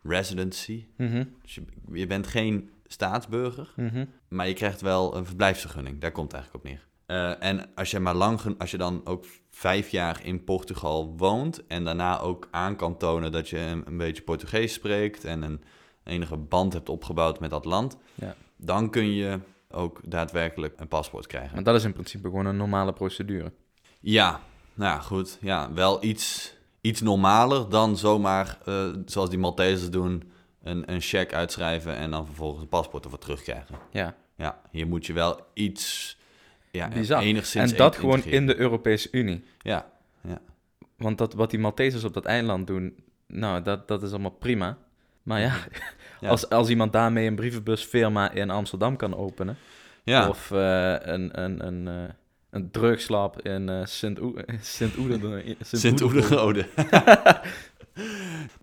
residency. 0.04 0.86
Mhm, 0.98 1.24
Dus 1.42 1.56
je, 1.56 1.64
je 1.94 2.08
bent 2.08 2.28
geen 2.28 2.70
staatsburger, 2.88 3.74
mhm. 3.76 4.06
maar 4.28 4.48
je 4.48 4.54
krijgt 4.54 4.82
wel 4.82 5.16
een 5.16 5.26
verblijfsvergunning. 5.26 6.00
Daar 6.00 6.12
komt 6.12 6.32
het 6.32 6.42
eigenlijk 6.42 6.66
op 6.66 6.72
neer. 6.72 6.88
Eh, 7.06 7.44
en 7.50 7.70
als 7.76 7.92
je 7.92 8.00
maar 8.00 8.16
lang, 8.16 8.40
als 8.58 8.72
je 8.72 8.78
dan 8.78 9.02
ook 9.04 9.26
vijf 9.50 9.90
jaar 9.90 10.20
in 10.24 10.44
Portugal 10.44 11.14
woont 11.18 11.68
en 11.68 11.84
daarna 11.84 12.20
ook 12.20 12.48
aan 12.52 12.76
kan 12.76 12.98
tonen 12.98 13.32
dat 13.32 13.50
je 13.50 13.58
een, 13.60 13.84
een 13.86 13.98
beetje 13.98 14.24
Portugees 14.24 14.74
spreekt 14.74 15.24
en 15.24 15.42
een 15.42 15.64
enige 16.04 16.38
band 16.38 16.74
hebt 16.74 16.90
opgebouwd 16.90 17.40
met 17.40 17.50
dat 17.50 17.66
land, 17.66 17.98
Ja. 18.16 18.36
dan 18.58 18.90
kun 18.90 19.12
je 19.14 19.40
ook 19.76 20.00
daadwerkelijk 20.04 20.74
een 20.80 20.88
paspoort 20.88 21.28
krijgen. 21.28 21.56
Maar 21.56 21.64
dat 21.64 21.76
is 21.76 21.84
in 21.84 21.94
principe 21.94 22.28
gewoon 22.30 22.46
een 22.46 22.58
normale 22.58 22.94
procedure. 22.94 23.52
Ja, 24.00 24.40
nou 24.74 24.94
ja, 24.96 25.00
goed. 25.02 25.38
Ja, 25.42 25.74
wel 25.74 26.04
iets, 26.04 26.54
iets 26.82 27.02
normaler 27.02 27.70
dan 27.70 27.98
zomaar, 27.98 28.58
eh, 28.66 28.90
zoals 29.06 29.30
die 29.30 29.40
Maltesers 29.40 29.90
doen, 29.90 30.32
een, 30.64 30.92
een 30.92 31.02
cheque 31.02 31.36
uitschrijven 31.36 31.96
en 31.96 32.12
dan 32.12 32.26
vervolgens 32.26 32.62
een 32.62 32.68
paspoort 32.70 33.04
ervoor 33.04 33.20
terugkrijgen. 33.20 33.76
Ja, 33.92 34.16
Ja, 34.38 34.62
hier 34.72 34.88
moet 34.88 35.06
je 35.06 35.14
wel 35.14 35.40
iets, 35.54 36.18
ja, 36.72 36.88
bizar. 36.88 37.22
enigszins 37.22 37.72
En 37.72 37.78
dat 37.78 37.96
gewoon 37.96 38.16
integreren. 38.16 38.42
in 38.42 38.48
de 38.48 38.56
Europese 38.58 39.08
Unie. 39.12 39.44
Ja, 39.62 39.92
ja. 40.28 40.42
Want 40.98 41.18
dat, 41.18 41.34
wat 41.34 41.50
die 41.50 41.60
Maltesers 41.60 42.04
op 42.04 42.14
dat 42.14 42.26
eiland 42.26 42.68
doen, 42.68 42.96
nou, 43.28 43.62
dat, 43.62 43.88
dat 43.88 44.04
is 44.04 44.12
allemaal 44.12 44.32
prima. 44.32 44.78
Maar 45.24 45.40
ja, 45.40 45.54
Ja. 46.20 46.30
Als, 46.30 46.50
als 46.50 46.70
iemand 46.70 46.94
daarmee 46.94 47.28
een 47.28 47.36
brievenbusfirma 47.36 48.32
in 48.32 48.50
Amsterdam 48.50 48.96
kan 48.96 49.16
openen, 49.16 49.58
ja. 50.04 50.30
of 50.30 50.52
eh, 50.52 50.96
een, 51.00 51.42
een, 51.44 51.66
een, 51.68 51.88
eh, 51.88 52.14
een 52.50 52.72
drugslab 52.72 53.42
in 53.42 53.70
eh, 53.70 53.86
Sint-Oe- 53.86 54.44
Sint-Oede- 54.62 55.56
Sint-Oederode. 55.62 56.66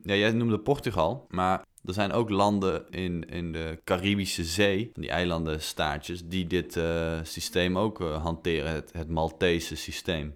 ja, 0.03 0.15
jij 0.15 0.33
noemde 0.33 0.59
Portugal, 0.59 1.27
maar 1.31 1.65
er 1.85 1.93
zijn 1.95 2.13
ook 2.13 2.31
landen 2.31 2.85
in, 2.91 3.25
in 3.29 3.53
de 3.53 3.79
Caribische 3.85 4.45
Zee, 4.45 4.91
die 4.95 5.11
eilandenstaatjes, 5.11 6.23
die 6.29 6.47
dit 6.47 6.81
systeem 7.23 7.79
ook 7.79 7.99
hanteren, 8.01 8.73
het, 8.73 8.91
het 8.93 9.09
Maltese 9.09 9.77
systeem. 9.77 10.35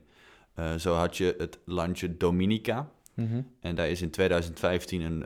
Zo 0.78 0.94
had 0.94 1.16
je 1.16 1.34
het 1.38 1.58
landje 1.64 2.16
Dominica, 2.16 2.88
Mhm. 3.14 3.40
en 3.60 3.74
daar 3.74 3.88
is 3.88 4.02
in 4.02 4.10
2015 4.10 5.00
een 5.00 5.24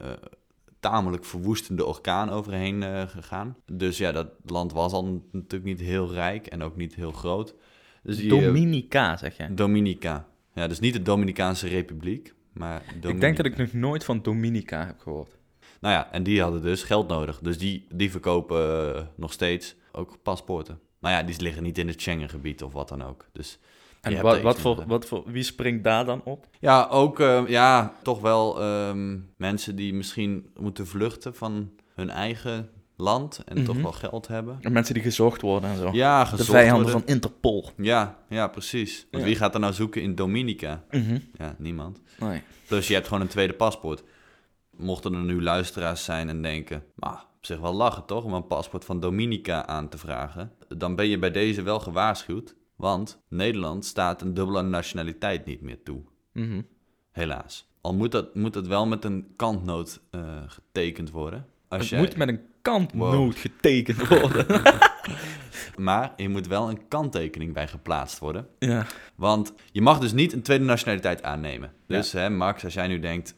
tamelijk 0.80 1.24
verwoestende 1.24 1.84
orkaan 1.84 2.30
overheen 2.30 2.82
eh, 2.82 3.02
gegaan. 3.08 3.56
Dus 3.66 3.98
ja, 3.98 4.12
dat 4.12 4.28
land 4.44 4.72
was 4.72 4.92
al 4.92 5.24
natuurlijk 5.32 5.64
niet 5.64 5.80
heel 5.80 6.12
rijk 6.12 6.46
en 6.46 6.62
ook 6.62 6.76
niet 6.76 6.94
heel 6.94 7.12
groot. 7.12 7.54
Dus 8.02 8.16
die, 8.16 8.28
Dominica, 8.28 9.16
zeg 9.16 9.36
je. 9.36 9.54
Dominica. 9.54 10.28
Ja, 10.54 10.66
dus 10.66 10.80
niet 10.80 10.92
de 10.92 11.02
Dominicaanse 11.02 11.68
Republiek, 11.68 12.34
maar 12.52 12.82
Dominica. 12.86 13.08
Ik 13.08 13.20
denk 13.20 13.36
dat 13.36 13.46
ik 13.46 13.56
nog 13.56 13.72
nooit 13.72 14.04
van 14.04 14.22
Dominica 14.22 14.86
heb 14.86 14.98
gehoord. 14.98 15.38
Nou 15.80 15.94
ja, 15.94 16.12
en 16.12 16.22
die 16.22 16.42
hadden 16.42 16.62
dus 16.62 16.82
geld 16.82 17.08
nodig. 17.08 17.38
Dus 17.38 17.58
die, 17.58 17.86
die 17.94 18.10
verkopen 18.10 18.94
eh, 18.96 19.02
nog 19.16 19.32
steeds 19.32 19.76
ook 19.92 20.18
paspoorten. 20.22 20.80
Maar 20.98 21.12
ja, 21.12 21.22
die 21.22 21.42
liggen 21.42 21.62
niet 21.62 21.78
in 21.78 21.88
het 21.88 22.00
Schengengebied 22.00 22.62
of 22.62 22.72
wat 22.72 22.88
dan 22.88 23.02
ook. 23.02 23.26
Dus 23.32 23.58
En 24.00 24.22
wat, 24.22 24.40
wat, 24.40 24.60
voor, 24.60 24.84
wat 24.86 25.06
voor, 25.06 25.22
wie 25.26 25.42
springt 25.42 25.84
daar 25.84 26.04
dan 26.04 26.20
op? 26.24 26.46
Ja, 26.60 26.86
ook 26.90 27.20
eh, 27.20 27.42
ja, 27.48 27.94
toch 28.02 28.20
wel 28.20 28.60
ehm, 28.60 29.18
mensen 29.36 29.76
die 29.76 29.94
misschien 29.94 30.50
moeten 30.60 30.86
vluchten 30.86 31.34
van 31.34 31.70
hun 31.94 32.10
eigen 32.10 32.70
land 32.96 33.42
en 33.46 33.64
toch 33.64 33.74
Mhm. 33.74 33.82
wel 33.82 33.92
geld 33.92 34.26
hebben. 34.28 34.58
En 34.60 34.72
mensen 34.72 34.94
die 34.94 35.02
gezocht 35.02 35.40
worden 35.42 35.70
en 35.70 35.76
zo. 35.76 35.88
Ja, 35.92 36.22
de 36.22 36.28
gezocht 36.28 36.50
vijanden 36.50 36.82
worden. 36.82 37.00
van 37.00 37.08
Interpol. 37.14 37.68
Ja, 37.76 38.18
ja, 38.28 38.48
precies. 38.48 39.06
Want 39.10 39.22
Ja. 39.22 39.28
wie 39.28 39.38
gaat 39.38 39.54
er 39.54 39.60
nou 39.60 39.72
zoeken 39.72 40.02
in 40.02 40.14
Dominica? 40.14 40.82
Mhm. 40.90 41.18
Ja, 41.38 41.54
niemand. 41.58 42.00
Nee. 42.18 42.42
Plus 42.68 42.88
je 42.88 42.94
hebt 42.94 43.06
gewoon 43.06 43.22
een 43.22 43.28
tweede 43.28 43.52
paspoort. 43.52 44.02
Mochten 44.76 45.14
er 45.14 45.20
nu 45.22 45.42
luisteraars 45.42 46.04
zijn 46.04 46.28
en 46.28 46.42
denken, 46.42 46.82
maar 46.94 47.24
op 47.36 47.46
zich 47.46 47.58
wel 47.60 47.72
lachen 47.74 48.04
toch, 48.04 48.24
om 48.24 48.32
een 48.34 48.46
paspoort 48.46 48.84
van 48.84 49.00
Dominica 49.00 49.66
aan 49.66 49.88
te 49.88 49.98
vragen, 49.98 50.52
dan 50.68 50.96
ben 50.96 51.06
je 51.08 51.18
bij 51.18 51.30
deze 51.30 51.62
wel 51.62 51.80
gewaarschuwd, 51.80 52.54
want 52.80 53.20
Nederland 53.28 53.84
staat 53.84 54.22
een 54.22 54.34
dubbele 54.34 54.62
nationaliteit 54.62 55.46
niet 55.46 55.60
meer 55.60 55.82
toe. 55.82 56.02
Mhm. 56.32 56.62
Helaas. 57.10 57.68
Al 57.80 57.94
moet 57.94 58.12
dat, 58.12 58.34
moet 58.34 58.52
dat 58.52 58.66
wel 58.66 58.86
met 58.86 59.04
een 59.04 59.32
kantnoot 59.36 60.00
eh, 60.10 60.20
getekend 60.46 61.10
worden. 61.10 61.46
Als 61.68 61.80
Het 61.80 61.90
jij- 61.90 61.98
moet 62.00 62.16
met 62.16 62.28
een 62.28 62.40
kantnoot 62.62 63.14
Wow. 63.14 63.32
getekend 63.36 64.08
worden. 64.20 64.46
Maar 65.76 66.12
er 66.16 66.30
moet 66.30 66.46
wel 66.46 66.68
een 66.68 66.88
kanttekening 66.88 67.52
bij 67.52 67.68
geplaatst 67.68 68.18
worden. 68.18 68.46
ja. 68.58 68.86
Want 69.14 69.52
je 69.72 69.82
mag 69.82 69.98
dus 69.98 70.12
niet 70.12 70.32
een 70.32 70.42
tweede 70.42 70.64
nationaliteit 70.64 71.22
aannemen. 71.22 71.72
Dus 71.86 72.12
hè, 72.12 72.30
Max, 72.30 72.64
als 72.64 72.74
jij 72.74 72.86
nu 72.86 72.98
denkt, 73.00 73.34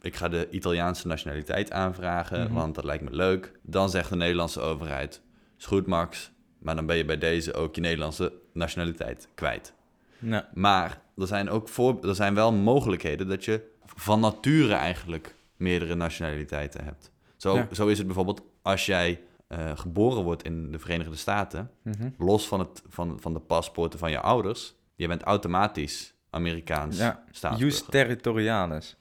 ik 0.00 0.16
ga 0.16 0.28
de 0.28 0.48
Italiaanse 0.50 1.06
nationaliteit 1.06 1.72
aanvragen, 1.72 2.42
Mhm. 2.44 2.52
want 2.52 2.74
dat 2.74 2.84
lijkt 2.84 3.04
me 3.04 3.10
leuk. 3.10 3.52
Dan 3.62 3.90
zegt 3.90 4.08
de 4.10 4.16
Nederlandse 4.16 4.60
overheid, 4.60 5.22
is 5.58 5.66
goed 5.66 5.86
Max, 5.86 6.30
maar 6.58 6.74
dan 6.76 6.86
ben 6.86 6.96
je 6.96 7.04
bij 7.04 7.18
deze 7.18 7.54
ook 7.54 7.74
je 7.74 7.80
Nederlandse 7.80 8.32
nationaliteit 8.52 9.28
kwijt. 9.34 9.72
Ja. 10.18 10.48
Maar 10.54 11.00
er 11.16 11.26
zijn 11.26 11.50
ook 11.50 11.68
voor, 11.68 11.98
er 12.06 12.14
zijn 12.14 12.34
wel 12.34 12.52
mogelijkheden 12.52 13.28
dat 13.28 13.44
je 13.44 13.70
van 13.84 14.20
nature 14.20 14.74
eigenlijk 14.74 15.34
meerdere 15.56 15.94
nationaliteiten 15.94 16.84
hebt. 16.84 17.10
Zo, 17.36 17.54
Ja. 17.56 17.68
zo 17.72 17.86
is 17.86 17.98
het 17.98 18.06
bijvoorbeeld 18.06 18.42
als 18.62 18.86
jij 18.86 19.20
eh, 19.48 19.70
geboren 19.76 20.22
wordt 20.22 20.42
in 20.42 20.72
de 20.72 20.78
Verenigde 20.78 21.16
Staten, 21.16 21.70
Mhm. 21.82 22.08
los 22.18 22.48
van, 22.48 22.58
het, 22.58 22.82
van, 22.88 23.18
van 23.20 23.32
de 23.32 23.38
paspoorten 23.40 23.98
van 23.98 24.10
je 24.10 24.20
ouders, 24.20 24.74
je 24.94 25.08
bent 25.08 25.22
automatisch 25.22 26.14
Amerikaans 26.30 26.96
Ja. 26.98 27.24
staatsburger. 27.30 27.76
Jus 27.78 27.86
territorialis. 27.90 28.96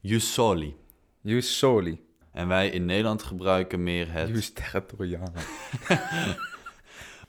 Jus 0.00 0.32
soli. 0.32 0.76
Jus 1.20 1.58
soli. 1.58 2.04
En 2.32 2.48
wij 2.48 2.68
in 2.68 2.84
Nederland 2.84 3.22
gebruiken 3.22 3.82
meer 3.82 4.12
het... 4.12 4.28
Jus 4.28 4.52
territorialis. 4.52 5.44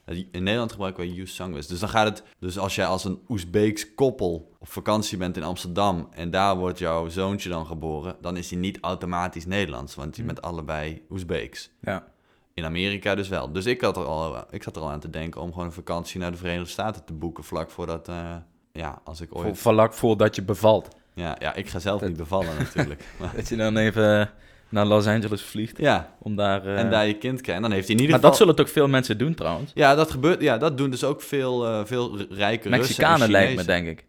In 0.05 0.43
Nederland 0.43 0.72
gebruiken 0.72 1.03
wij 1.05 1.13
jus 1.13 1.36
sanguis. 1.36 1.67
Dus 1.67 1.79
dan 1.79 1.89
gaat 1.89 2.05
het... 2.07 2.24
Dus 2.39 2.57
als 2.57 2.75
jij 2.75 2.86
als 2.86 3.03
een 3.03 3.19
Oezbeeks 3.29 3.95
koppel 3.95 4.51
op 4.60 4.72
vakantie 4.72 5.17
bent 5.17 5.38
in 5.38 5.43
Amsterdam... 5.43 6.07
en 6.12 6.29
daar 6.29 6.57
wordt 6.57 6.79
jouw 6.79 7.10
zoontje 7.10 7.50
dan 7.50 7.65
geboren... 7.65 8.15
dan 8.22 8.38
is 8.38 8.50
hij 8.50 8.60
niet 8.60 8.77
automatisch 8.81 9.45
Nederlands. 9.45 9.95
Want 9.95 10.15
je 10.15 10.22
Hm. 10.22 10.27
bent 10.27 10.41
allebei 10.41 11.01
Oezbeeks. 11.10 11.69
Ja. 11.81 12.07
In 12.53 12.65
Amerika 12.65 13.15
dus 13.15 13.27
wel. 13.29 13.51
Dus 13.51 13.65
ik, 13.65 13.81
had 13.81 13.98
er 13.98 14.05
al, 14.05 14.43
ik 14.50 14.63
zat 14.63 14.75
er 14.75 14.81
al 14.81 14.89
aan 14.91 15.00
te 15.00 15.10
denken 15.10 15.41
om 15.41 15.51
gewoon 15.51 15.65
een 15.67 15.72
vakantie 15.74 16.19
naar 16.19 16.31
de 16.31 16.38
Verenigde 16.38 16.69
Staten 16.69 17.03
te 17.05 17.13
boeken... 17.13 17.43
vlak 17.43 17.72
voordat... 17.72 18.07
eh, 18.07 18.36
ja, 18.72 19.01
als 19.03 19.22
ik 19.22 19.36
ooit... 19.36 19.45
Voor, 19.45 19.74
vlak 19.74 19.93
voordat 19.93 20.36
je 20.36 20.41
bevalt. 20.43 20.88
Ja, 21.13 21.36
ja, 21.39 21.53
ik 21.53 21.67
ga 21.69 21.79
zelf 21.79 22.00
Dat- 22.00 22.10
niet 22.10 22.17
bevallen 22.17 22.57
natuurlijk. 22.57 23.05
Dat 23.36 23.50
je 23.50 23.55
dan 23.55 23.77
even 23.77 24.31
naar 24.74 24.86
Los 24.86 25.08
Angeles 25.08 25.42
vliegt. 25.42 25.77
ja, 25.77 26.15
Om 26.20 26.36
daar... 26.36 26.65
eh, 26.65 26.80
en 26.80 26.89
daar 26.89 27.08
je 27.08 27.18
kind 27.18 27.42
krijgt. 27.42 27.62
Dan 27.62 27.72
heeft 27.72 27.88
hij 27.88 27.96
in 27.96 28.01
ieder 28.01 28.20
maar 28.20 28.30
geval... 28.30 28.30
dat 28.30 28.39
zullen 28.39 28.56
toch 28.56 28.70
veel 28.70 28.88
mensen 28.88 29.18
doen 29.18 29.34
trouwens? 29.34 29.72
Ja, 29.74 29.96
dat 29.96 30.12
gebeurt. 30.12 30.42
Ja, 30.42 30.58
dat 30.58 30.77
doen 30.77 30.89
dus 30.89 31.03
ook 31.03 31.22
veel, 31.22 31.65
eh, 31.68 31.82
veel 31.86 32.18
rijke 32.30 32.70
Mexicanen 32.70 33.32
lijkt 33.32 33.56
me, 33.56 33.63
denk 33.63 33.88
ik. 33.88 34.06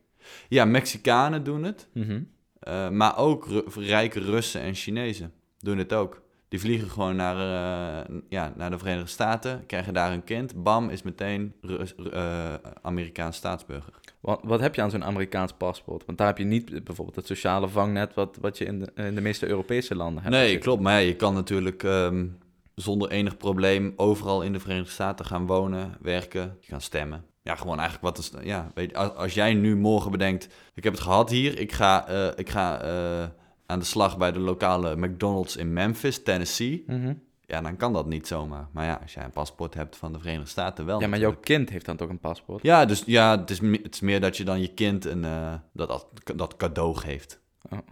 Ja, 0.49 0.65
Mexicanen 0.65 1.45
doen 1.45 1.63
het. 1.65 1.89
Mhm. 1.93 2.21
eh, 2.61 2.89
maar 2.89 3.19
ook 3.19 3.49
rijke 3.77 4.21
Russen 4.21 4.61
en 4.61 4.75
Chinezen 4.75 5.33
doen 5.59 5.79
het 5.79 5.93
ook. 5.93 6.23
Die 6.55 6.63
vliegen 6.63 6.91
gewoon 6.91 7.17
naar, 7.17 7.37
eh, 7.37 8.17
ja, 8.29 8.53
naar 8.57 8.71
de 8.71 8.79
Verenigde 8.79 9.11
Staten, 9.11 9.67
krijgen 9.67 9.95
daar 9.95 10.13
een 10.13 10.25
kind. 10.25 10.63
Bam, 10.63 10.89
is 10.89 11.03
meteen 11.03 11.53
Rus- 11.61 11.95
eh, 11.95 12.55
Amerikaans 12.83 13.37
staatsburger. 13.37 13.93
Wat, 14.21 14.41
wat 14.43 14.61
heb 14.61 14.75
je 14.75 14.83
aan 14.83 14.91
zo'n 14.91 15.05
Amerikaans 15.05 15.53
paspoort? 15.53 16.05
Want 16.07 16.19
daar 16.19 16.27
heb 16.27 16.39
je 16.39 16.45
niet 16.45 16.85
bijvoorbeeld 16.85 17.17
het 17.17 17.27
sociale 17.27 17.69
vangnet... 17.69 18.15
wat, 18.15 18.39
wat 18.41 18.59
je 18.59 18.65
in 18.65 18.79
de, 18.79 18.93
in 18.95 19.15
de 19.15 19.21
meeste 19.21 19.47
Europese 19.47 19.95
landen 19.95 20.23
hebt. 20.23 20.35
Nee, 20.35 20.59
klopt. 20.59 20.83
Maar 20.83 20.93
ja, 20.93 21.07
je 21.07 21.17
kan 21.17 21.35
natuurlijk 21.35 21.83
ehm, 21.83 22.27
zonder 22.75 23.11
enig 23.11 23.37
probleem 23.37 23.93
overal 23.97 24.43
in 24.43 24.53
de 24.53 24.61
Verenigde 24.61 24.93
Staten 24.93 25.25
gaan 25.25 25.47
wonen, 25.47 25.97
werken, 26.01 26.57
gaan 26.61 26.81
stemmen. 26.81 27.25
Ja, 27.43 27.55
gewoon 27.55 27.79
eigenlijk 27.79 28.17
wat 28.17 28.19
is. 28.19 28.33
Ja, 28.43 28.71
weet 28.75 28.95
als, 28.95 29.15
als 29.15 29.35
jij 29.35 29.55
nu 29.55 29.77
morgen 29.77 30.11
bedenkt: 30.11 30.49
ik 30.75 30.85
heb 30.85 30.93
het 30.93 31.03
gehad 31.03 31.31
hier, 31.31 31.59
ik 31.59 31.73
ga, 31.73 32.09
eh, 32.09 32.27
ik 32.37 32.51
ga 32.51 32.81
aan 33.75 33.81
de 33.81 33.87
slag 33.87 34.19
bij 34.19 34.33
de 34.33 34.39
lokale 34.39 34.97
McDonald's 34.97 35.57
in 35.57 35.73
Memphis, 35.73 36.23
Tennessee. 36.23 36.85
Mhm. 36.87 37.15
Ja, 37.47 37.61
dan 37.61 37.77
kan 37.77 37.93
dat 37.93 38.07
niet 38.07 38.27
zomaar. 38.27 38.69
Maar 38.73 38.85
ja, 38.85 38.99
als 39.03 39.15
jij 39.15 39.25
een 39.25 39.31
paspoort 39.31 39.75
hebt 39.75 39.97
van 39.97 40.13
de 40.13 40.19
Verenigde 40.19 40.49
Staten, 40.49 40.87
wel. 40.87 41.01
Ja, 41.01 41.09
maar 41.09 41.19
jouw 41.19 41.37
kind 41.37 41.71
heeft 41.71 41.87
dan 41.87 41.97
toch 41.97 42.09
een 42.09 42.19
paspoort? 42.19 42.63
Ja, 42.63 42.85
dus 42.85 43.03
ja, 43.07 43.39
het 43.39 43.51
is, 43.51 43.61
het 43.61 43.95
is 43.95 44.01
meer 44.01 44.21
dat 44.21 44.37
je 44.37 44.45
dan 44.45 44.61
je 44.61 44.69
kind 44.69 45.05
een, 45.05 45.25
eh, 45.25 45.55
dat, 45.73 45.89
dat, 45.89 46.37
dat 46.37 46.57
cadeau 46.57 46.97
geeft. 46.97 47.41
Oh. 47.71 47.79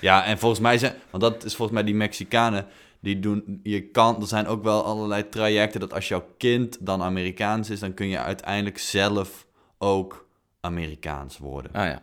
Ja, 0.00 0.24
en 0.24 0.38
volgens 0.38 0.60
mij 0.60 0.78
zijn, 0.78 0.94
want 1.10 1.22
dat 1.22 1.44
is 1.44 1.54
volgens 1.54 1.78
mij 1.78 1.86
die 1.86 1.94
Mexicanen, 1.94 2.66
die 3.00 3.18
doen, 3.18 3.60
je 3.62 3.82
kan, 3.82 4.20
er 4.20 4.26
zijn 4.26 4.46
ook 4.46 4.62
wel 4.62 4.84
allerlei 4.84 5.28
trajecten 5.28 5.80
dat 5.80 5.92
als 5.92 6.08
jouw 6.08 6.26
kind 6.38 6.76
dan 6.80 7.02
Amerikaans 7.02 7.70
is, 7.70 7.80
dan 7.80 7.94
kun 7.94 8.08
je 8.08 8.18
uiteindelijk 8.18 8.78
zelf 8.78 9.46
ook 9.78 10.28
Amerikaans 10.60 11.38
worden. 11.38 11.72
Ah 11.72 11.86
ja. 11.86 12.00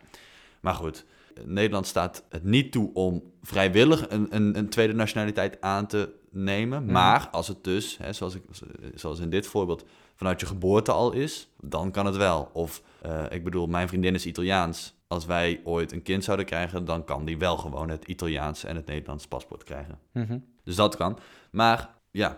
Maar 0.60 0.74
goed, 0.74 1.06
Nederland 1.46 1.88
staat 1.88 2.24
het 2.30 2.44
niet 2.44 2.72
toe 2.72 2.94
om 2.94 3.24
vrijwillig 3.41 4.10
een, 4.10 4.28
een, 4.30 4.58
een 4.58 4.70
tweede 4.70 4.94
nationaliteit 4.94 5.62
aan 5.62 5.88
te 5.88 6.13
nemen. 6.30 6.84
Mhm. 6.84 6.91
Maar 6.91 7.28
als 7.32 7.48
het 7.48 7.63
dus, 7.63 7.98
hè, 7.98 8.13
zoals, 8.13 8.36
ik, 8.36 8.44
zoals 8.96 9.20
in 9.20 9.30
dit 9.30 9.48
voorbeeld, 9.48 9.86
vanuit 10.15 10.39
je 10.39 10.46
geboorte 10.46 10.91
al 10.91 11.12
is, 11.12 11.50
dan 11.62 11.91
kan 11.91 12.06
het 12.06 12.15
wel. 12.15 12.50
Of 12.54 12.82
eh, 13.02 13.24
ik 13.30 13.44
bedoel, 13.44 13.67
mijn 13.67 13.88
vriendin 13.88 14.13
is 14.13 14.26
Italiaans. 14.26 14.94
Als 15.08 15.26
wij 15.26 15.62
ooit 15.63 15.91
een 15.91 16.02
kind 16.02 16.24
zouden 16.24 16.46
krijgen, 16.46 16.86
dan 16.86 17.06
kan 17.06 17.26
die 17.26 17.38
wel 17.38 17.58
gewoon 17.58 17.89
het 17.89 18.06
Italiaans 18.06 18.63
en 18.63 18.76
het 18.76 18.86
Nederlands 18.86 19.28
paspoort 19.28 19.63
krijgen. 19.63 20.00
Mhm. 20.12 20.39
Dus 20.63 20.76
dat 20.76 20.96
kan. 20.96 21.17
Maar 21.52 21.89
ja, 22.12 22.38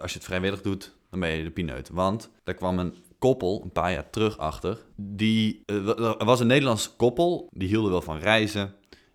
als 0.00 0.12
je 0.12 0.18
het 0.18 0.26
vrijwillig 0.26 0.62
doet, 0.62 0.96
dan 1.10 1.20
ben 1.20 1.30
je 1.30 1.42
de 1.42 1.50
pineut. 1.50 1.88
Want 1.88 2.30
daar 2.44 2.54
kwam 2.54 2.78
een 2.78 2.94
koppel 3.18 3.60
een 3.64 3.72
paar 3.72 3.92
jaar 3.92 4.10
terug 4.10 4.38
achter. 4.38 4.78
Die, 4.96 5.62
eh, 5.66 5.88
er 5.98 6.24
was 6.24 6.40
een 6.40 6.46
Nederlands 6.46 6.96
koppel, 6.96 7.48
die 7.50 7.68
hielden 7.68 7.90
wel 7.90 8.02
van 8.02 8.18
reizen. 8.18 8.74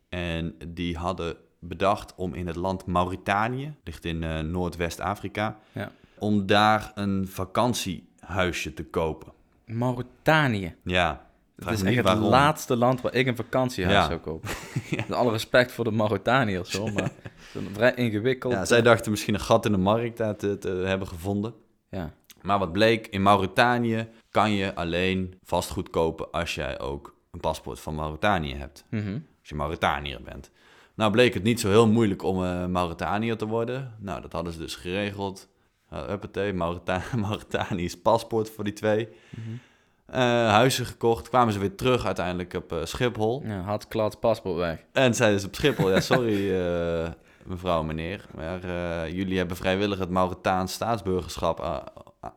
En 0.10 0.56
die 0.68 0.98
hadden 0.98 1.36
bedacht 1.60 2.14
om 2.16 2.34
in 2.34 2.48
het 2.48 2.56
land 2.56 2.86
Mauritanië, 2.86 3.76
ligt 3.84 4.06
in 4.06 4.24
eh, 4.24 4.40
Noordwest-Afrika, 4.40 5.60
Ja. 5.72 5.92
om 6.20 6.46
daar 6.46 6.92
een 6.96 7.28
vakantiehuisje 7.28 8.74
te 8.74 8.84
kopen. 8.86 9.32
Mauritanië. 9.66 10.76
Ja, 10.84 11.26
vraag 11.58 11.74
is 11.74 11.82
echt 11.82 11.96
het 11.96 12.06
waarom. 12.06 12.24
laatste 12.24 12.76
land 12.76 13.02
waar 13.02 13.14
ik 13.14 13.28
een 13.28 13.36
vakantiehuis 13.36 13.98
Ja. 13.98 14.06
zou 14.08 14.20
kopen. 14.20 14.50
Met 15.08 15.12
alle 15.12 15.32
respect 15.32 15.72
voor 15.72 15.84
de 15.84 15.92
Mauritaniërs, 15.92 16.74
hoor, 16.74 16.94
maar 16.94 17.04
het 17.04 17.12
is 17.54 17.62
een 17.68 17.74
vrij 17.74 17.94
ingewikkeld. 17.94 18.54
Ja, 18.54 18.66
zij 18.66 18.82
dachten 18.82 19.12
misschien 19.12 19.34
een 19.34 19.40
gat 19.40 19.66
in 19.66 19.72
de 19.72 19.78
markt 19.78 20.16
te, 20.16 20.58
te 20.60 20.70
hebben 20.70 21.08
gevonden. 21.08 21.54
Ja. 21.90 22.14
Maar 22.44 22.60
wat 22.60 22.72
bleek, 22.72 23.08
in 23.08 23.22
Mauritanië 23.22 24.08
kan 24.30 24.52
je 24.52 24.76
alleen 24.76 25.40
vastgoed 25.44 25.90
kopen 25.90 26.32
als 26.32 26.56
jij 26.56 26.80
ook 26.80 27.16
een 27.32 27.40
paspoort 27.40 27.80
van 27.80 27.96
Mauritanië 27.96 28.56
hebt. 28.56 28.86
Mhm. 28.90 29.14
Als 29.40 29.50
je 29.50 29.56
Mauritaniër 29.56 30.22
bent. 30.22 30.52
Nou 30.96 31.12
bleek 31.12 31.34
het 31.34 31.44
niet 31.44 31.60
zo 31.60 31.70
heel 31.70 31.88
moeilijk 31.88 32.24
om 32.24 32.44
eh 32.44 32.66
Mauritaniër 32.66 33.38
te 33.38 33.48
worden. 33.48 33.96
Nou, 34.00 34.22
dat 34.22 34.34
hadden 34.34 34.54
ze 34.54 34.60
dus 34.60 34.76
geregeld. 34.76 35.50
Uh, 35.94 36.10
uppatee, 36.10 36.54
Maurita 36.54 37.02
Mauritanisch 37.18 38.02
paspoort 38.02 38.50
voor 38.50 38.64
die 38.64 38.74
twee. 38.74 39.10
Mhm. 39.30 39.50
Eh, 40.06 40.20
huizen 40.50 40.86
gekocht, 40.86 41.30
kwamen 41.30 41.54
ze 41.54 41.60
weer 41.60 41.76
terug 41.76 42.06
uiteindelijk 42.06 42.54
op 42.54 42.72
eh, 42.72 42.86
Schiphol. 42.86 43.44
Ja, 43.46 43.62
had 43.62 43.88
klad 43.88 44.20
paspoort 44.20 44.58
weg. 44.58 44.84
En 44.92 45.14
zeiden 45.16 45.40
ze 45.40 45.48
op 45.48 45.56
Schiphol, 45.56 45.90
ja 45.90 46.00
sorry 46.00 46.52
mevrouw, 47.46 47.84
meneer. 47.84 48.26
Maar 48.36 48.60
jullie 49.10 49.38
hebben 49.38 49.58
vrijwillig 49.58 50.00
het 50.00 50.10
Mauritaans 50.10 50.74
staatsburgerschap 50.74 51.60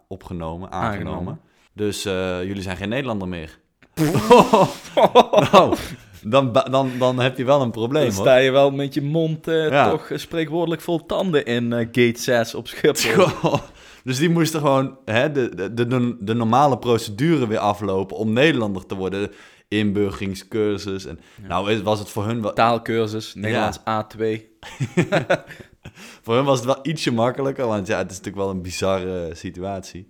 opgenomen, 0.08 0.70
aangenomen. 0.70 1.12
Aangenomen. 1.12 1.40
Dus 1.72 2.04
eh, 2.04 2.44
jullie 2.44 2.62
zijn 2.62 2.76
geen 2.76 2.88
Nederlander 2.88 3.28
meer. 3.28 3.58
nou, 5.52 5.76
dan, 6.22 6.52
dan, 6.52 6.90
dan 6.98 7.18
heb 7.18 7.36
je 7.36 7.44
wel 7.44 7.62
een 7.62 7.70
probleem 7.70 8.02
Dan 8.02 8.12
sta 8.12 8.36
je 8.36 8.50
wel 8.50 8.70
met 8.70 8.94
je 8.94 9.02
mond 9.02 9.48
eh, 9.48 9.68
Ja. 9.68 9.90
toch 9.90 10.10
eh, 10.10 10.18
spreekwoordelijk 10.18 10.80
vol 10.82 11.06
tanden 11.06 11.44
in 11.44 11.72
eh, 11.72 11.78
gate 11.78 12.20
6 12.20 12.54
op 12.54 12.68
Schiphol. 12.68 13.28
Goh. 13.50 13.60
Dus 14.04 14.18
die 14.18 14.30
moesten 14.30 14.60
gewoon 14.60 14.98
hè, 15.04 15.32
de, 15.32 15.54
de, 15.54 15.86
de, 15.86 16.16
de 16.20 16.34
normale 16.34 16.78
procedure 16.78 17.46
weer 17.46 17.58
aflopen 17.58 18.16
om 18.16 18.32
Nederlander 18.32 18.86
te 18.86 18.94
worden. 18.94 19.30
Inburgeringscursus. 19.68 21.06
En, 21.06 21.18
Nou 21.48 21.82
was 21.82 21.98
het 21.98 22.08
voor 22.08 22.24
hun 22.24 22.42
wel, 22.42 22.52
Taalkursus, 22.52 23.34
Nederlands 23.34 23.78
A2. 23.78 24.22
Voor 26.22 26.34
hem 26.34 26.44
was 26.44 26.56
het 26.58 26.66
wel 26.66 26.78
ietsje 26.82 27.12
makkelijker, 27.12 27.66
want 27.66 27.86
ja, 27.86 27.98
het 27.98 28.10
is 28.10 28.16
natuurlijk 28.16 28.44
wel 28.44 28.54
een 28.54 28.62
bizarre 28.62 29.34
situatie. 29.34 30.08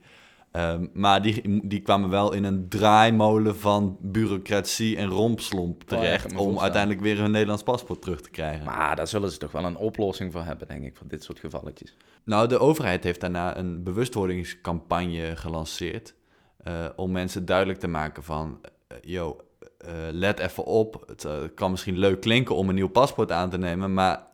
Ehm, 0.53 0.87
maar 0.93 1.23
die, 1.23 1.67
die 1.69 1.81
kwamen 1.81 2.11
wel 2.11 2.33
in 2.33 2.45
een 2.45 2.69
draaimolen 2.69 3.57
van 3.57 3.97
bureaucratie 4.01 4.97
en 4.97 5.09
rompslomp 5.09 5.83
Oh 5.83 5.89
terecht... 5.89 6.37
om 6.37 6.59
uiteindelijk 6.61 7.03
weer 7.03 7.19
hun 7.19 7.31
Nederlands 7.31 7.63
paspoort 7.63 8.03
terug 8.03 8.21
te 8.21 8.31
krijgen. 8.31 8.65
Maar 8.65 8.97
daar 8.97 9.07
zullen 9.07 9.31
ze 9.31 9.39
toch 9.39 9.53
wel 9.53 9.65
een 9.65 9.77
oplossing 9.77 10.33
voor 10.33 10.43
hebben, 10.43 10.69
denk 10.69 10.85
ik, 10.85 10.97
voor 10.97 11.09
dit 11.09 11.25
soort 11.25 11.39
gevalletjes. 11.39 11.97
Nou, 12.25 12.49
de 12.49 12.59
overheid 12.59 13.05
heeft 13.05 13.21
daarna 13.21 13.57
een 13.57 13.83
bewustwordingscampagne 13.83 15.37
gelanceerd... 15.37 16.15
eh, 16.63 16.85
om 16.97 17.11
mensen 17.13 17.45
duidelijk 17.45 17.79
te 17.79 17.89
maken 17.89 18.23
van... 18.23 18.61
eh, 18.89 18.97
yo, 19.01 19.37
eh, 19.79 19.93
let 20.11 20.39
even 20.39 20.65
op, 20.65 21.03
het 21.07 21.25
eh, 21.25 21.33
kan 21.55 21.71
misschien 21.71 21.99
leuk 21.99 22.21
klinken 22.21 22.55
om 22.55 22.69
een 22.69 22.75
nieuw 22.75 22.89
paspoort 22.89 23.33
aan 23.33 23.51
te 23.51 23.59
nemen... 23.59 23.95
maar 23.95 24.27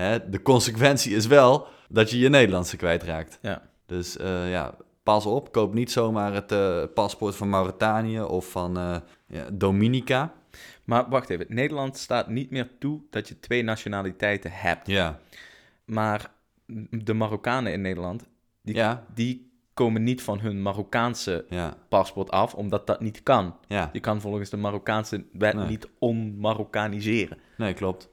hè, 0.00 0.28
de 0.30 0.42
consequentie 0.42 1.14
is 1.14 1.26
wel 1.26 1.66
dat 1.88 2.10
je 2.10 2.18
je 2.18 2.28
Nederlandse 2.28 2.76
kwijtraakt. 2.76 3.38
Ja. 3.42 3.62
Dus 3.86 4.16
eh, 4.16 4.50
ja, 4.50 4.74
pas 5.02 5.26
op, 5.26 5.52
koop 5.52 5.74
niet 5.74 5.90
zomaar 5.92 6.34
het 6.34 6.52
eh, 6.52 6.82
paspoort 6.94 7.36
van 7.36 7.48
Mauritanië 7.48 8.20
of 8.20 8.50
van 8.50 8.76
eh, 8.78 8.96
ja, 9.26 9.44
Dominica. 9.52 10.32
Maar 10.84 11.08
wacht 11.08 11.30
even, 11.30 11.46
Nederland 11.48 11.96
staat 11.96 12.28
niet 12.28 12.50
meer 12.50 12.68
toe 12.78 13.00
dat 13.10 13.28
je 13.28 13.40
twee 13.40 13.62
nationaliteiten 13.62 14.50
hebt. 14.52 14.86
Ja, 14.86 15.18
Maar 15.84 16.30
de 16.90 17.14
Marokkanen 17.14 17.72
in 17.72 17.80
Nederland, 17.80 18.26
die, 18.62 18.74
ja, 18.74 19.04
die 19.14 19.50
komen 19.74 20.02
niet 20.02 20.22
van 20.22 20.40
hun 20.40 20.62
Marokkaanse 20.62 21.44
ja, 21.48 21.76
paspoort 21.88 22.30
af, 22.30 22.54
omdat 22.54 22.86
dat 22.86 23.00
niet 23.00 23.22
kan. 23.22 23.56
ja. 23.68 23.90
Je 23.92 24.00
kan 24.00 24.20
volgens 24.20 24.50
de 24.50 24.56
Marokkaanse 24.56 25.24
wet 25.32 25.54
Nee. 25.54 25.66
niet 25.66 25.88
onmarokkaniseren. 25.98 27.38
Nee, 27.56 27.74
klopt. 27.74 28.08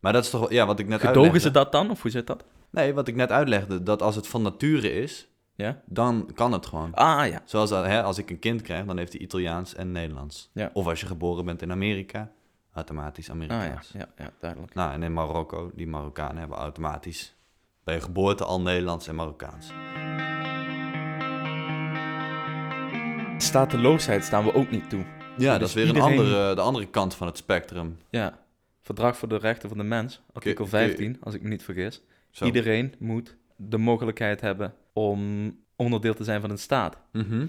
Maar 0.00 0.12
dat 0.12 0.24
is 0.24 0.30
toch, 0.30 0.50
ja, 0.50 0.66
wat 0.66 0.78
ik 0.78 0.86
net 0.88 1.00
Gedogen 1.00 1.22
uitlegde. 1.22 1.48
ze 1.48 1.50
dat 1.54 1.72
dan, 1.72 1.90
of 1.90 2.02
hoe 2.02 2.10
zit 2.10 2.26
dat? 2.26 2.44
Nee, 2.70 2.94
wat 2.94 3.08
ik 3.08 3.14
net 3.14 3.32
uitlegde, 3.32 3.82
dat 3.82 4.02
als 4.02 4.16
het 4.16 4.28
van 4.28 4.42
nature 4.42 4.92
is, 4.92 5.28
Ja? 5.54 5.80
dan 5.86 6.30
kan 6.34 6.52
het 6.52 6.66
gewoon. 6.66 6.94
Ah 6.94 7.26
ja, 7.28 7.42
Zoals 7.44 7.70
dat, 7.70 7.84
hè, 7.84 8.02
als 8.02 8.18
ik 8.18 8.30
een 8.30 8.38
kind 8.38 8.62
krijg, 8.62 8.84
dan 8.84 8.98
heeft 8.98 9.12
hij 9.12 9.20
Italiaans 9.20 9.74
en 9.74 9.92
Nederlands. 9.92 10.50
Ja. 10.52 10.70
Of 10.72 10.86
als 10.86 11.00
je 11.00 11.06
geboren 11.06 11.44
bent 11.44 11.62
in 11.62 11.70
Amerika, 11.70 12.30
automatisch 12.74 13.30
ah, 13.30 13.36
ja. 13.36 13.42
Amerikaans. 13.44 13.90
ja, 13.92 14.06
ja, 14.16 14.30
duidelijk. 14.40 14.74
Nou, 14.74 14.92
en 14.92 15.02
in 15.02 15.12
Marokko, 15.12 15.70
die 15.74 15.86
Marokkanen 15.86 16.36
hebben 16.36 16.58
automatisch 16.58 17.34
bij 17.84 18.00
geboorte 18.00 18.44
al 18.44 18.60
Nederlands 18.60 19.08
en 19.08 19.14
Marokkaans. 19.14 19.66
Stateloosheid 23.38 24.24
staan 24.24 24.44
we 24.44 24.54
ook 24.54 24.70
niet 24.70 24.90
toe. 24.90 25.04
Ja, 25.36 25.58
Dus 25.58 25.58
dat 25.58 25.68
is 25.68 25.74
weer 25.74 25.88
een 25.88 26.00
andere, 26.02 26.54
de 26.54 26.60
andere 26.60 26.86
kant 26.86 27.14
van 27.14 27.26
het 27.26 27.36
spectrum. 27.36 27.98
Ja, 28.10 28.38
Verdrag 28.88 29.16
voor 29.16 29.28
de 29.28 29.36
Rechten 29.36 29.68
van 29.68 29.78
de 29.78 29.84
Mens, 29.84 30.22
artikel 30.32 30.66
Kun 30.66 30.78
je- 30.80 30.86
15, 30.86 31.16
als 31.22 31.34
ik 31.34 31.42
me 31.42 31.48
niet 31.48 31.62
vergis. 31.62 32.02
Zo. 32.30 32.44
Iedereen 32.44 32.94
moet 32.98 33.36
de 33.56 33.78
mogelijkheid 33.78 34.40
hebben 34.40 34.74
om 34.92 35.56
onderdeel 35.76 36.14
te 36.14 36.24
zijn 36.24 36.40
van 36.40 36.50
een 36.50 36.58
staat. 36.58 36.96
Mhm. 37.12 37.46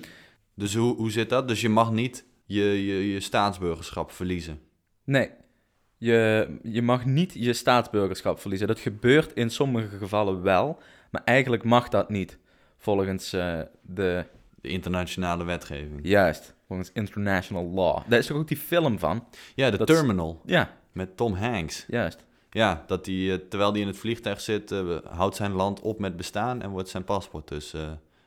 Dus 0.56 0.75
hoe, 0.75 0.95
hoe 0.95 1.12
zit 1.12 1.30
dat? 1.30 1.47
Dus 1.47 1.62
je 1.62 1.69
mag 1.69 1.91
niet 1.91 2.25
je, 2.45 2.86
je, 2.86 3.12
je 3.12 3.19
staatsburgerschap 3.19 4.12
verliezen. 4.12 4.60
Nee, 5.04 5.30
je, 5.97 6.47
je 6.63 6.82
mag 6.82 7.06
niet 7.06 7.34
je 7.34 7.54
staatsburgerschap 7.54 8.39
verliezen. 8.39 8.67
Dat 8.67 8.80
gebeurt 8.80 9.34
in 9.34 9.49
sommige 9.49 9.97
gevallen 9.97 10.41
wel, 10.41 10.80
maar 11.12 11.21
eigenlijk 11.23 11.63
mag 11.63 11.89
dat 11.89 12.10
niet. 12.10 12.38
Volgens 12.78 13.34
eh, 13.34 13.60
de, 13.82 14.25
De 14.62 14.69
internationale 14.69 15.43
wetgeving. 15.43 15.99
juist, 16.04 16.56
volgens 16.67 16.91
international 16.93 17.69
law. 17.69 17.99
Daar 18.08 18.19
is 18.19 18.25
toch 18.25 18.38
ook 18.38 18.47
die 18.47 18.58
film 18.58 18.99
van? 18.99 19.28
Ja, 19.56 19.69
de 19.69 19.78
Dat 19.78 19.89
is- 19.89 19.95
Terminal 19.95 20.41
Ja, 20.45 20.78
met 20.91 21.17
Tom 21.17 21.34
Hanks. 21.34 21.86
juist. 21.88 22.28
Ja, 22.52 22.84
dat 22.88 23.06
die, 23.06 23.32
eh, 23.32 23.38
terwijl 23.49 23.71
hij 23.71 23.82
in 23.82 23.88
het 23.88 23.97
vliegtuig 23.97 24.41
zit, 24.41 24.71
eh, 24.71 24.97
houdt 25.10 25.36
zijn 25.36 25.52
land 25.52 25.82
op 25.82 25.99
met 25.99 26.17
bestaan 26.17 26.62
en 26.62 26.69
wordt 26.69 26.89
zijn 26.89 27.04
paspoort 27.04 27.47
dus 27.47 27.73
eh, 27.73 27.82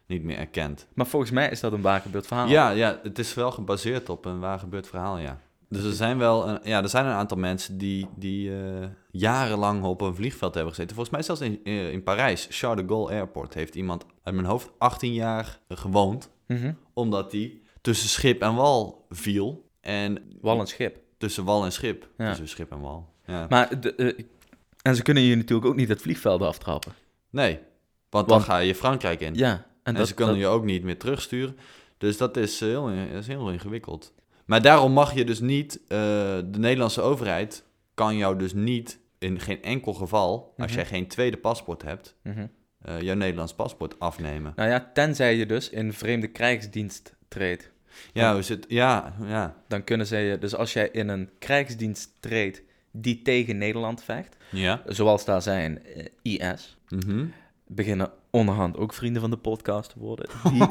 niet 0.06 0.22
meer 0.22 0.38
erkend. 0.38 0.86
Maar 0.94 1.06
volgens 1.06 1.30
mij 1.30 1.50
is 1.50 1.60
dat 1.60 1.72
een 1.72 1.80
waar 1.80 2.00
gebeurd 2.00 2.26
verhaal. 2.26 2.48
Ja, 2.48 2.70
ja, 2.70 3.00
het 3.02 3.18
is 3.18 3.34
wel 3.34 3.50
gebaseerd 3.50 4.08
op 4.08 4.24
een 4.24 4.38
waar 4.40 4.58
gebeurd 4.58 4.86
verhaal, 4.86 5.18
ja. 5.18 5.40
Dus 5.68 5.84
er 5.84 5.92
zijn 5.92 6.18
wel 6.18 6.48
een, 6.48 6.58
ja, 6.62 6.82
er 6.82 6.88
zijn 6.88 7.06
een 7.06 7.12
aantal 7.12 7.36
mensen 7.36 7.78
die, 7.78 8.08
die 8.16 8.52
jarenlang 9.10 9.84
op 9.84 10.00
een 10.00 10.14
vliegveld 10.14 10.54
hebben 10.54 10.74
gezeten. 10.74 10.94
Volgens 10.96 11.16
mij 11.16 11.24
zelfs 11.24 11.40
in, 11.40 11.64
in 11.92 12.02
Parijs, 12.02 12.46
Charles 12.50 12.82
de 12.82 12.88
Gaulle 12.88 13.10
Airport, 13.10 13.54
heeft 13.54 13.74
iemand 13.74 14.06
uit 14.22 14.34
mijn 14.34 14.46
hoofd 14.46 14.70
18 14.78 15.12
jaar 15.12 15.58
gewoond. 15.68 16.30
Mhm. 16.46 16.72
Omdat 16.92 17.32
hij 17.32 17.60
tussen 17.80 18.08
schip 18.08 18.42
en 18.42 18.54
wal 18.54 19.06
viel. 19.10 19.70
En 19.80 20.18
Wal 20.40 20.60
en 20.60 20.66
schip. 20.66 21.01
Tussen 21.22 21.44
wal 21.44 21.64
en 21.64 21.72
schip. 21.72 22.08
Ja. 22.18 22.28
Tussen 22.28 22.48
schip 22.48 22.70
en 22.72 22.80
wal. 22.80 23.08
Ja. 23.26 23.46
Maar 23.48 23.80
de, 23.80 23.94
eh, 23.94 24.24
en 24.82 24.96
ze 24.96 25.02
kunnen 25.02 25.22
je 25.22 25.36
natuurlijk 25.36 25.68
ook 25.68 25.76
niet 25.76 25.88
het 25.88 26.00
vliegveld 26.02 26.42
aftrappen. 26.42 26.92
Nee, 27.30 27.52
want, 27.54 27.64
Want- 28.10 28.28
dan 28.28 28.42
ga 28.42 28.58
je 28.58 28.74
Frankrijk 28.74 29.20
in. 29.20 29.34
Ja, 29.34 29.52
en, 29.52 29.64
en 29.82 29.94
dat, 29.94 30.08
ze 30.08 30.14
kunnen 30.14 30.34
dat- 30.34 30.42
je 30.42 30.48
ook 30.50 30.64
niet 30.64 30.82
meer 30.82 30.98
terugsturen. 30.98 31.56
Dus 31.98 32.16
dat 32.16 32.36
is, 32.36 32.60
eh, 32.60 32.68
heel, 32.68 32.86
dat 32.86 33.20
is 33.20 33.26
heel 33.26 33.50
ingewikkeld. 33.50 34.12
Maar 34.44 34.62
daarom 34.62 34.92
mag 34.92 35.14
je 35.14 35.24
dus 35.24 35.40
niet, 35.40 35.80
eh, 35.82 35.88
de 36.44 36.58
Nederlandse 36.58 37.00
overheid 37.00 37.64
kan 37.94 38.16
jou 38.16 38.38
dus 38.38 38.52
niet 38.54 38.98
in 39.18 39.40
geen 39.40 39.62
enkel 39.62 39.94
geval, 39.94 40.54
als 40.56 40.66
Mhm. 40.70 40.74
jij 40.76 40.86
geen 40.86 41.06
tweede 41.08 41.36
paspoort 41.36 41.82
hebt, 41.82 42.14
Mhm. 42.22 42.46
eh, 42.82 43.00
jouw 43.00 43.14
Nederlands 43.16 43.54
paspoort 43.54 43.98
afnemen. 43.98 44.52
Nou 44.56 44.68
ja, 44.70 44.90
tenzij 44.94 45.36
je 45.36 45.46
dus 45.46 45.70
in 45.70 45.92
vreemde 45.92 46.26
krijgsdienst 46.28 47.14
treedt. 47.28 47.70
Ja, 48.12 48.32
hoe 48.32 48.42
zit, 48.42 48.64
ja, 48.68 49.14
ja, 49.24 49.54
Dan 49.68 49.84
kunnen 49.84 50.06
ze 50.06 50.16
je, 50.16 50.38
dus 50.38 50.54
als 50.54 50.72
jij 50.72 50.88
in 50.92 51.08
een 51.08 51.30
krijgsdienst 51.38 52.10
treedt 52.20 52.62
die 52.90 53.22
tegen 53.22 53.58
Nederland 53.58 54.02
vecht, 54.02 54.36
ja. 54.50 54.82
zoals 54.86 55.24
daar 55.24 55.42
zijn 55.42 55.82
eh, 55.84 56.06
IS, 56.22 56.76
Mhm. 56.88 57.24
beginnen 57.66 58.10
onderhand 58.30 58.76
ook 58.76 58.92
vrienden 58.92 59.20
van 59.20 59.30
de 59.30 59.36
podcast 59.36 59.90
te 59.92 59.98
worden. 59.98 60.28
Die, 60.52 60.66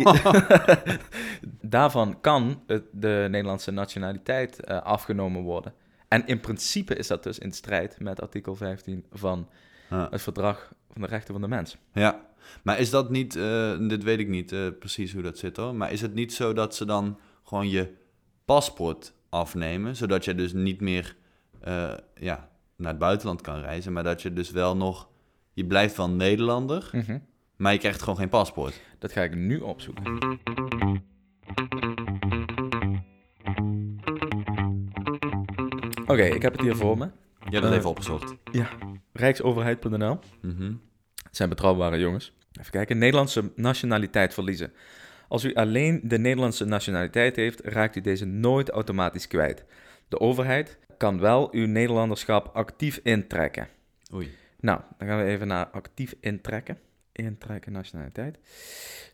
daarvan 1.62 2.22
kan 2.22 2.64
de 2.92 3.28
Nederlandse 3.30 3.72
nationaliteit 3.72 4.64
eh, 4.64 4.82
afgenomen 4.82 5.42
worden. 5.42 5.74
En 6.08 6.26
in 6.28 6.40
principe 6.40 6.96
is 6.96 7.08
dat 7.08 7.24
dus 7.24 7.40
in 7.40 7.52
strijd 7.52 8.00
met 8.00 8.22
artikel 8.22 8.56
15 8.56 9.06
van 9.12 9.50
Ja. 9.90 10.08
het 10.12 10.22
Verdrag 10.22 10.72
van 10.92 11.02
de 11.02 11.08
Rechten 11.08 11.34
van 11.34 11.42
de 11.42 11.48
Mens. 11.48 11.78
Ja, 11.94 12.22
maar 12.64 12.80
is 12.80 12.90
dat 12.90 13.10
niet, 13.10 13.36
eh, 13.36 13.78
dit 13.88 14.04
weet 14.04 14.20
ik 14.20 14.28
niet 14.28 14.52
eh, 14.52 14.68
precies 14.80 15.14
hoe 15.14 15.22
dat 15.22 15.38
zit 15.38 15.58
hoor, 15.58 15.76
maar 15.76 15.92
is 15.92 16.02
het 16.02 16.14
niet 16.14 16.34
zo 16.34 16.54
dat 16.54 16.76
ze 16.76 16.86
dan 16.86 17.20
gewoon 17.44 17.70
je 17.70 17.94
paspoort 18.46 19.14
afnemen, 19.30 19.96
zodat 19.96 20.26
je 20.26 20.36
dus 20.36 20.54
niet 20.54 20.82
meer 20.82 21.16
eh, 21.62 21.94
ja, 22.16 22.50
naar 22.76 22.90
het 22.90 23.00
buitenland 23.00 23.42
kan 23.42 23.60
reizen, 23.60 23.94
maar 23.94 24.04
dat 24.04 24.22
je 24.22 24.34
dus 24.34 24.52
wel 24.52 24.78
nog, 24.78 25.10
je 25.54 25.66
blijft 25.66 25.98
wel 25.98 26.10
Nederlander, 26.10 26.90
Mhm. 26.92 27.20
maar 27.56 27.74
je 27.74 27.80
krijgt 27.80 28.02
gewoon 28.02 28.18
geen 28.18 28.30
paspoort. 28.30 28.82
Dat 29.00 29.12
ga 29.12 29.22
ik 29.22 29.36
nu 29.36 29.60
opzoeken. 29.60 30.20
Oké, 36.08 36.24
ik 36.24 36.42
heb 36.42 36.52
het 36.52 36.62
hier 36.62 36.76
voor 36.76 36.98
me. 36.98 37.06
Je 37.50 37.52
hebt 37.52 37.64
het 37.66 37.74
even 37.74 37.90
opgezocht. 37.90 38.36
Ja, 38.52 38.68
rijksoverheid.nl. 39.14 40.20
Mhm. 40.42 40.74
Het 41.24 41.36
zijn 41.36 41.50
betrouwbare 41.50 42.00
jongens. 42.00 42.36
Even 42.60 42.72
kijken. 42.72 42.98
Nederlandse 42.98 43.52
nationaliteit 43.56 44.34
verliezen. 44.34 44.74
Als 45.28 45.44
u 45.44 45.54
alleen 45.54 46.02
de 46.04 46.20
Nederlandse 46.20 46.66
nationaliteit 46.66 47.36
heeft, 47.36 47.62
raakt 47.62 47.96
u 47.96 48.02
deze 48.02 48.26
nooit 48.26 48.70
automatisch 48.70 49.28
kwijt. 49.28 49.66
De 50.08 50.20
overheid 50.20 50.78
kan 50.98 51.20
wel 51.20 51.54
uw 51.54 51.68
Nederlanderschap 51.68 52.50
actief 52.56 53.00
intrekken. 53.04 53.68
Oei. 54.14 54.32
Nou, 54.60 54.82
dan 54.98 55.08
gaan 55.08 55.18
we 55.18 55.24
even 55.24 55.48
naar 55.48 55.66
actief 55.66 56.16
intrekken. 56.20 56.78
Intrekken 57.12 57.72
nationaliteit. 57.72 58.38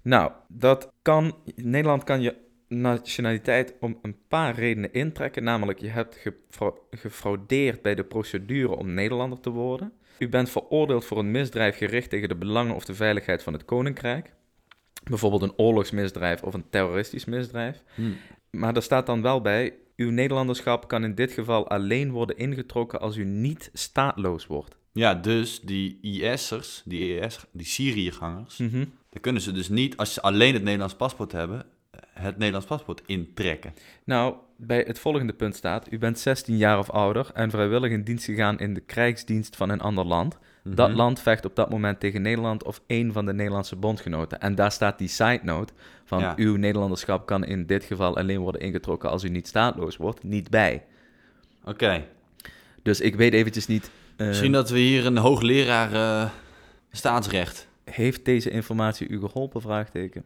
Nou, 0.02 0.32
dat 0.48 0.92
kan. 1.02 1.36
Nederland 1.56 2.04
kan 2.04 2.22
je 2.22 2.36
nationaliteit 2.68 3.74
om 3.80 4.00
een 4.02 4.16
paar 4.28 4.56
redenen 4.56 4.94
intrekken. 4.94 5.44
Namelijk, 5.44 5.80
je 5.80 5.88
hebt 5.88 6.16
gefra- 6.16 6.74
gefraudeerd 6.92 7.82
bij 7.82 7.96
de 7.96 8.04
procedure 8.04 8.76
om 8.76 8.94
Nederlander 8.94 9.40
te 9.40 9.50
worden. 9.50 9.92
U 10.20 10.30
bent 10.30 10.50
veroordeeld 10.50 11.06
voor 11.06 11.18
een 11.20 11.32
misdrijf 11.32 11.78
gericht 11.78 12.10
tegen 12.10 12.30
de 12.30 12.36
belangen 12.36 12.76
of 12.76 12.86
de 12.86 12.94
veiligheid 12.96 13.44
van 13.44 13.54
het 13.54 13.66
koninkrijk. 13.66 14.34
Bijvoorbeeld 15.04 15.42
een 15.42 15.58
oorlogsmisdrijf 15.58 16.44
of 16.44 16.54
een 16.54 16.70
terroristisch 16.70 17.26
misdrijf. 17.26 17.84
Hm. 17.96 18.02
Maar 18.52 18.76
er 18.76 18.82
staat 18.84 19.06
dan 19.06 19.22
wel 19.22 19.42
bij: 19.42 19.74
uw 19.96 20.10
Nederlanderschap 20.12 20.88
kan 20.88 21.04
in 21.04 21.16
dit 21.16 21.32
geval 21.32 21.70
alleen 21.70 22.12
worden 22.12 22.38
ingetrokken 22.38 23.00
als 23.00 23.16
u 23.18 23.24
niet 23.26 23.70
staatloos 23.74 24.48
wordt. 24.48 24.78
Ja, 24.92 25.14
dus 25.16 25.60
die 25.62 25.98
IS'ers, 26.02 26.82
die, 26.86 27.20
IS, 27.20 27.46
die 27.52 27.66
Syriëgangers, 27.66 28.58
Mhm. 28.58 28.86
dan 29.10 29.22
kunnen 29.22 29.42
ze 29.42 29.52
dus 29.52 29.70
niet, 29.70 29.98
als 29.98 30.14
ze 30.14 30.22
alleen 30.22 30.54
het 30.54 30.64
Nederlands 30.64 30.96
paspoort 30.96 31.32
hebben, 31.32 31.66
het 32.18 32.38
Nederlands 32.38 32.68
paspoort 32.68 33.02
intrekken. 33.06 33.74
Nou, 34.04 34.36
bij 34.58 34.84
het 34.88 35.00
volgende 35.00 35.34
punt 35.34 35.56
staat: 35.56 35.92
U 35.92 35.98
bent 35.98 36.20
16 36.20 36.58
jaar 36.58 36.80
of 36.80 36.90
ouder 36.90 37.30
en 37.34 37.50
vrijwillig 37.50 37.92
in 37.92 38.04
dienst 38.04 38.26
gegaan 38.26 38.60
in 38.60 38.74
de 38.74 38.80
krijgsdienst 38.82 39.56
van 39.56 39.70
een 39.70 39.82
ander 39.82 40.06
land. 40.06 40.38
Dat 40.64 40.88
Mhm. 40.88 40.98
land 40.98 41.20
vecht 41.22 41.46
op 41.46 41.56
dat 41.56 41.70
moment 41.70 42.00
tegen 42.00 42.22
Nederland 42.22 42.64
of 42.64 42.82
één 42.88 43.14
van 43.14 43.26
de 43.26 43.34
Nederlandse 43.34 43.76
bondgenoten. 43.76 44.40
En 44.40 44.56
daar 44.56 44.72
staat 44.72 44.98
die 44.98 45.08
side 45.08 45.40
note 45.44 45.74
van: 46.06 46.20
Ja. 46.20 46.34
Uw 46.38 46.56
Nederlanderschap 46.56 47.26
kan 47.26 47.44
in 47.46 47.66
dit 47.66 47.84
geval 47.84 48.18
alleen 48.18 48.40
worden 48.40 48.62
ingetrokken 48.62 49.10
als 49.10 49.24
u 49.24 49.30
niet 49.30 49.48
staatloos 49.48 49.98
wordt, 49.98 50.24
niet 50.24 50.50
bij. 50.50 50.84
Oké. 51.66 52.04
Dus 52.84 53.02
ik 53.02 53.16
weet 53.16 53.34
eventjes 53.34 53.68
niet. 53.68 53.92
eh, 54.18 54.28
Misschien 54.28 54.52
dat 54.52 54.70
we 54.70 54.80
hier 54.80 55.06
een 55.06 55.18
hoogleraar 55.18 55.94
eh, 55.94 56.30
staatsrecht 56.92 57.68
heeft 57.92 58.26
deze 58.26 58.50
informatie 58.50 59.08
u 59.08 59.20
geholpen? 59.20 59.62
Vraagteken. 59.62 60.24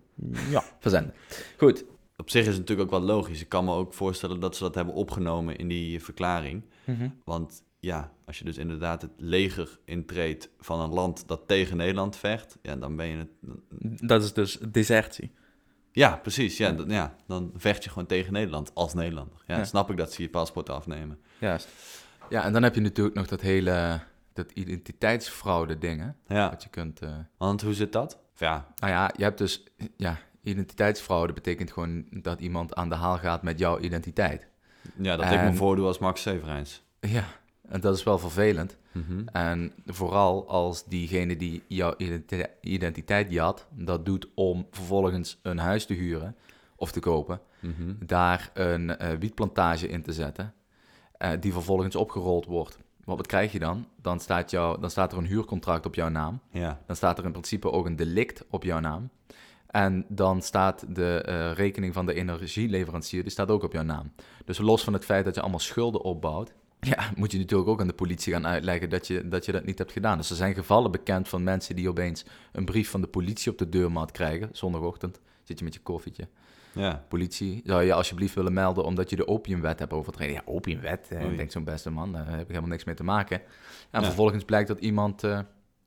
Ja, 0.49 0.63
verzenden. 0.79 1.13
Goed. 1.57 1.85
Op 2.17 2.29
zich 2.29 2.41
is 2.41 2.47
het 2.47 2.57
natuurlijk 2.57 2.93
ook 2.93 2.99
wel 2.99 3.07
logisch. 3.15 3.41
Ik 3.41 3.49
kan 3.49 3.65
me 3.65 3.73
ook 3.73 3.93
voorstellen 3.93 4.39
dat 4.39 4.55
ze 4.55 4.63
dat 4.63 4.75
hebben 4.75 4.93
opgenomen 4.93 5.55
in 5.57 5.67
die 5.67 6.03
verklaring. 6.03 6.63
Want 7.23 7.63
ja, 7.79 8.11
als 8.25 8.37
je 8.39 8.43
dus 8.45 8.57
inderdaad 8.57 9.01
het 9.01 9.11
leger 9.17 9.79
intreedt 9.85 10.49
van 10.59 10.79
een 10.79 10.89
land 10.93 11.27
dat 11.27 11.41
tegen 11.47 11.77
Nederland 11.77 12.15
vecht, 12.15 12.57
ja, 12.61 12.75
dan 12.75 12.95
ben 12.95 13.07
je 13.07 13.17
het. 13.17 13.29
Dat 14.07 14.23
is 14.23 14.33
dus 14.33 14.57
desertie. 14.71 15.31
Ja, 15.91 16.15
precies. 16.15 16.57
Ja, 16.57 16.71
dan, 16.71 16.89
ja, 16.89 17.15
dan 17.27 17.51
vecht 17.55 17.83
je 17.83 17.89
gewoon 17.89 18.05
tegen 18.07 18.33
Nederland 18.33 18.71
als 18.73 18.93
Nederlander. 18.93 19.37
Ja, 19.47 19.57
Ja. 19.57 19.63
snap 19.63 19.89
ik 19.91 19.97
dat 19.97 20.13
ze 20.13 20.21
je 20.21 20.29
paspoort 20.29 20.69
afnemen. 20.69 21.19
Juist. 21.39 21.67
Ja, 22.29 22.43
en 22.43 22.53
dan 22.53 22.63
heb 22.63 22.75
je 22.75 22.81
natuurlijk 22.81 23.15
nog 23.15 23.27
dat 23.27 23.41
hele 23.41 23.99
dat 24.33 24.51
identiteitsfraude 24.51 25.77
ding, 25.77 26.01
hè? 26.01 26.35
Ja, 26.35 26.49
Dat 26.49 26.63
je 26.63 26.69
kunt... 26.69 26.99
eh, 27.01 27.09
want 27.37 27.61
hoe 27.61 27.73
zit 27.73 27.91
dat? 27.93 28.17
Ja, 28.37 28.67
Nou 28.75 28.91
ja, 28.93 29.11
je 29.17 29.23
hebt 29.23 29.37
dus... 29.37 29.63
Ja, 29.97 30.17
identiteitsfraude 30.43 31.33
betekent 31.33 31.71
gewoon 31.71 32.05
dat 32.11 32.39
iemand 32.39 32.75
aan 32.75 32.89
de 32.89 32.95
haal 32.95 33.17
gaat 33.17 33.43
met 33.43 33.59
jouw 33.59 33.79
identiteit. 33.79 34.47
ja 34.95 35.15
dat 35.15 35.25
ik 35.25 35.31
me 35.31 35.37
En- 35.37 35.55
voordoe 35.55 35.85
als 35.85 35.97
Max 35.99 36.21
Severijns. 36.21 36.83
Ja, 36.99 37.23
en 37.69 37.81
dat 37.81 37.95
is 37.97 38.03
wel 38.03 38.17
vervelend. 38.19 38.77
Mhm. 38.91 39.27
En 39.27 39.73
vooral 39.85 40.47
als 40.49 40.85
diegene 40.85 41.37
die 41.37 41.63
jouw 41.67 41.93
identi- 41.97 42.45
identiteit 42.61 43.31
jat, 43.31 43.67
dat 43.71 44.05
doet 44.05 44.27
om 44.35 44.67
vervolgens 44.71 45.39
een 45.41 45.57
huis 45.57 45.85
te 45.85 45.93
huren 45.93 46.35
of 46.75 46.91
te 46.91 46.99
kopen, 46.99 47.41
Mhm. 47.59 47.93
daar 48.05 48.49
een 48.53 48.97
eh, 48.97 49.17
wietplantage 49.19 49.87
in 49.87 50.01
te 50.01 50.13
zetten, 50.13 50.53
eh, 51.17 51.31
die 51.39 51.53
vervolgens 51.53 51.95
opgerold 51.95 52.45
wordt. 52.45 52.77
Wat, 53.05 53.17
wat 53.17 53.27
krijg 53.27 53.51
je 53.51 53.59
dan? 53.59 53.85
Dan 54.01 54.19
staat, 54.19 54.51
jou, 54.51 54.81
dan 54.81 54.89
staat 54.89 55.11
er 55.11 55.17
een 55.17 55.25
huurcontract 55.25 55.85
op 55.85 55.95
jouw 55.95 56.09
naam. 56.09 56.39
Ja, 56.51 56.79
Dan 56.85 56.95
staat 56.95 57.17
er 57.17 57.25
in 57.25 57.31
principe 57.31 57.71
ook 57.71 57.85
een 57.85 57.95
delict 57.95 58.43
op 58.49 58.63
jouw 58.63 58.79
naam. 58.79 59.09
En 59.67 60.05
dan 60.07 60.41
staat 60.41 60.95
de 60.95 61.21
eh, 61.21 61.51
rekening 61.53 61.93
van 61.93 62.05
de 62.05 62.13
energieleverancier, 62.13 63.21
die 63.21 63.31
staat 63.31 63.49
ook 63.49 63.63
op 63.63 63.73
jouw 63.73 63.83
naam. 63.83 64.11
Dus 64.45 64.57
los 64.57 64.83
van 64.83 64.93
het 64.93 65.05
feit 65.05 65.25
dat 65.25 65.35
je 65.35 65.41
allemaal 65.41 65.59
schulden 65.59 66.01
opbouwt, 66.01 66.53
ja, 66.79 67.11
moet 67.15 67.31
je 67.31 67.37
natuurlijk 67.37 67.69
ook 67.69 67.81
aan 67.81 67.87
de 67.87 67.93
politie 67.93 68.33
gaan 68.33 68.47
uitleggen 68.47 68.89
dat 68.89 69.07
je, 69.07 69.27
dat 69.27 69.45
je 69.45 69.51
dat 69.51 69.65
niet 69.65 69.77
hebt 69.77 69.91
gedaan. 69.91 70.17
Dus 70.17 70.29
er 70.29 70.35
zijn 70.35 70.53
gevallen 70.53 70.91
bekend 70.91 71.27
van 71.27 71.43
mensen 71.43 71.75
die 71.75 71.89
opeens 71.89 72.25
een 72.51 72.65
brief 72.65 72.89
van 72.89 73.01
de 73.01 73.07
politie 73.07 73.51
op 73.51 73.57
de 73.57 73.69
deurmat 73.69 74.11
krijgen, 74.11 74.49
zondagochtend. 74.51 75.19
Zit 75.43 75.59
je 75.59 75.65
met 75.65 75.73
je 75.73 75.79
koffietje. 75.79 76.27
Ja. 76.73 77.05
Politie, 77.07 77.61
zou 77.65 77.83
je 77.83 77.93
alsjeblieft 77.93 78.33
willen 78.35 78.53
melden 78.53 78.83
omdat 78.83 79.09
je 79.09 79.15
de 79.15 79.27
opiumwet 79.27 79.79
hebt 79.79 79.93
overtreden? 79.93 80.35
Ja, 80.35 80.41
opiumwet, 80.45 81.07
eh, 81.09 81.25
Oei. 81.25 81.35
denkt 81.35 81.51
zo'n 81.51 81.63
beste 81.63 81.89
man, 81.89 82.11
daar 82.11 82.29
heb 82.29 82.39
ik 82.41 82.47
helemaal 82.47 82.69
niks 82.69 82.83
mee 82.83 82.95
te 82.95 83.03
maken. 83.03 83.41
En 83.91 83.99
Ja. 83.99 84.05
vervolgens 84.05 84.43
blijkt 84.43 84.67
dat 84.67 84.79
iemand 84.79 85.23
eh, 85.23 85.39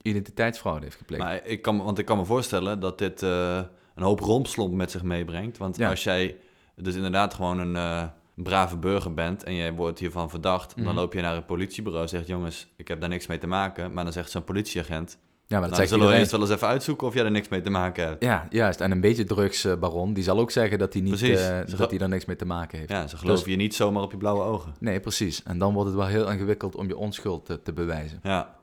identiteitsfraude 0.02 0.84
heeft 0.84 0.96
gepleegd. 0.96 1.22
Maar 1.22 1.46
ik 1.46 1.62
kan, 1.62 1.84
want 1.84 1.98
ik 1.98 2.04
kan 2.04 2.16
me 2.18 2.24
voorstellen 2.24 2.80
dat 2.80 2.98
dit 2.98 3.22
eh, 3.22 3.62
een 3.94 4.02
hoop 4.02 4.20
rompslomp 4.20 4.74
met 4.74 4.90
zich 4.90 5.02
meebrengt. 5.02 5.58
Want 5.58 5.76
Ja. 5.76 5.90
als 5.90 6.04
jij 6.04 6.36
dus 6.76 6.94
inderdaad 6.94 7.34
gewoon 7.34 7.58
een 7.58 7.76
eh, 7.76 8.04
brave 8.34 8.76
burger 8.76 9.14
bent 9.14 9.42
en 9.42 9.54
jij 9.54 9.72
wordt 9.72 9.98
hiervan 9.98 10.30
verdacht, 10.30 10.76
Mhm. 10.76 10.84
dan 10.84 10.94
loop 10.94 11.12
je 11.12 11.20
naar 11.20 11.36
een 11.36 11.44
politiebureau 11.44 12.02
en 12.04 12.08
zegt, 12.10 12.26
jongens, 12.26 12.66
ik 12.76 12.88
heb 12.88 13.00
daar 13.00 13.08
niks 13.08 13.26
mee 13.26 13.38
te 13.38 13.46
maken. 13.46 13.92
Maar 13.92 14.04
dan 14.04 14.12
zegt 14.12 14.30
zo'n 14.30 14.44
politieagent, 14.44 15.18
Ja, 15.46 15.58
maar 15.60 15.68
dat 15.68 15.76
nou, 15.78 15.88
zullen 15.90 16.08
we 16.08 16.14
eerst 16.14 16.30
wel 16.30 16.40
eens 16.40 16.50
even 16.50 16.68
uitzoeken 16.68 17.06
of 17.06 17.14
jij 17.14 17.24
er 17.24 17.30
niks 17.30 17.48
mee 17.48 17.60
te 17.60 17.70
maken 17.70 18.04
hebt. 18.06 18.24
Ja, 18.24 18.46
juist. 18.50 18.80
En 18.80 18.90
een 18.90 19.00
beetje 19.00 19.24
drugsbaron, 19.24 20.12
die 20.12 20.24
zal 20.24 20.38
ook 20.38 20.50
zeggen 20.50 20.78
dat 20.78 20.92
hij 20.92 21.02
niet 21.02 21.22
eh, 21.22 21.60
dat 21.78 21.90
hij 21.90 21.98
er 22.00 22.08
niks 22.08 22.24
mee 22.24 22.36
te 22.36 22.44
maken 22.44 22.78
heeft. 22.78 22.90
Ja, 22.90 23.06
ze 23.06 23.16
geloven 23.16 23.44
Dus- 23.44 23.52
je 23.52 23.58
niet 23.58 23.74
zomaar 23.74 24.02
op 24.02 24.10
je 24.10 24.16
blauwe 24.16 24.42
ogen. 24.42 24.74
Nee, 24.80 25.00
precies. 25.00 25.42
En 25.42 25.58
dan 25.58 25.72
wordt 25.74 25.88
het 25.88 25.98
wel 25.98 26.06
heel 26.06 26.30
ingewikkeld 26.30 26.76
om 26.76 26.86
je 26.88 26.96
onschuld 26.96 27.46
te, 27.46 27.62
te 27.62 27.72
bewijzen. 27.72 28.18
Ja, 28.22 28.56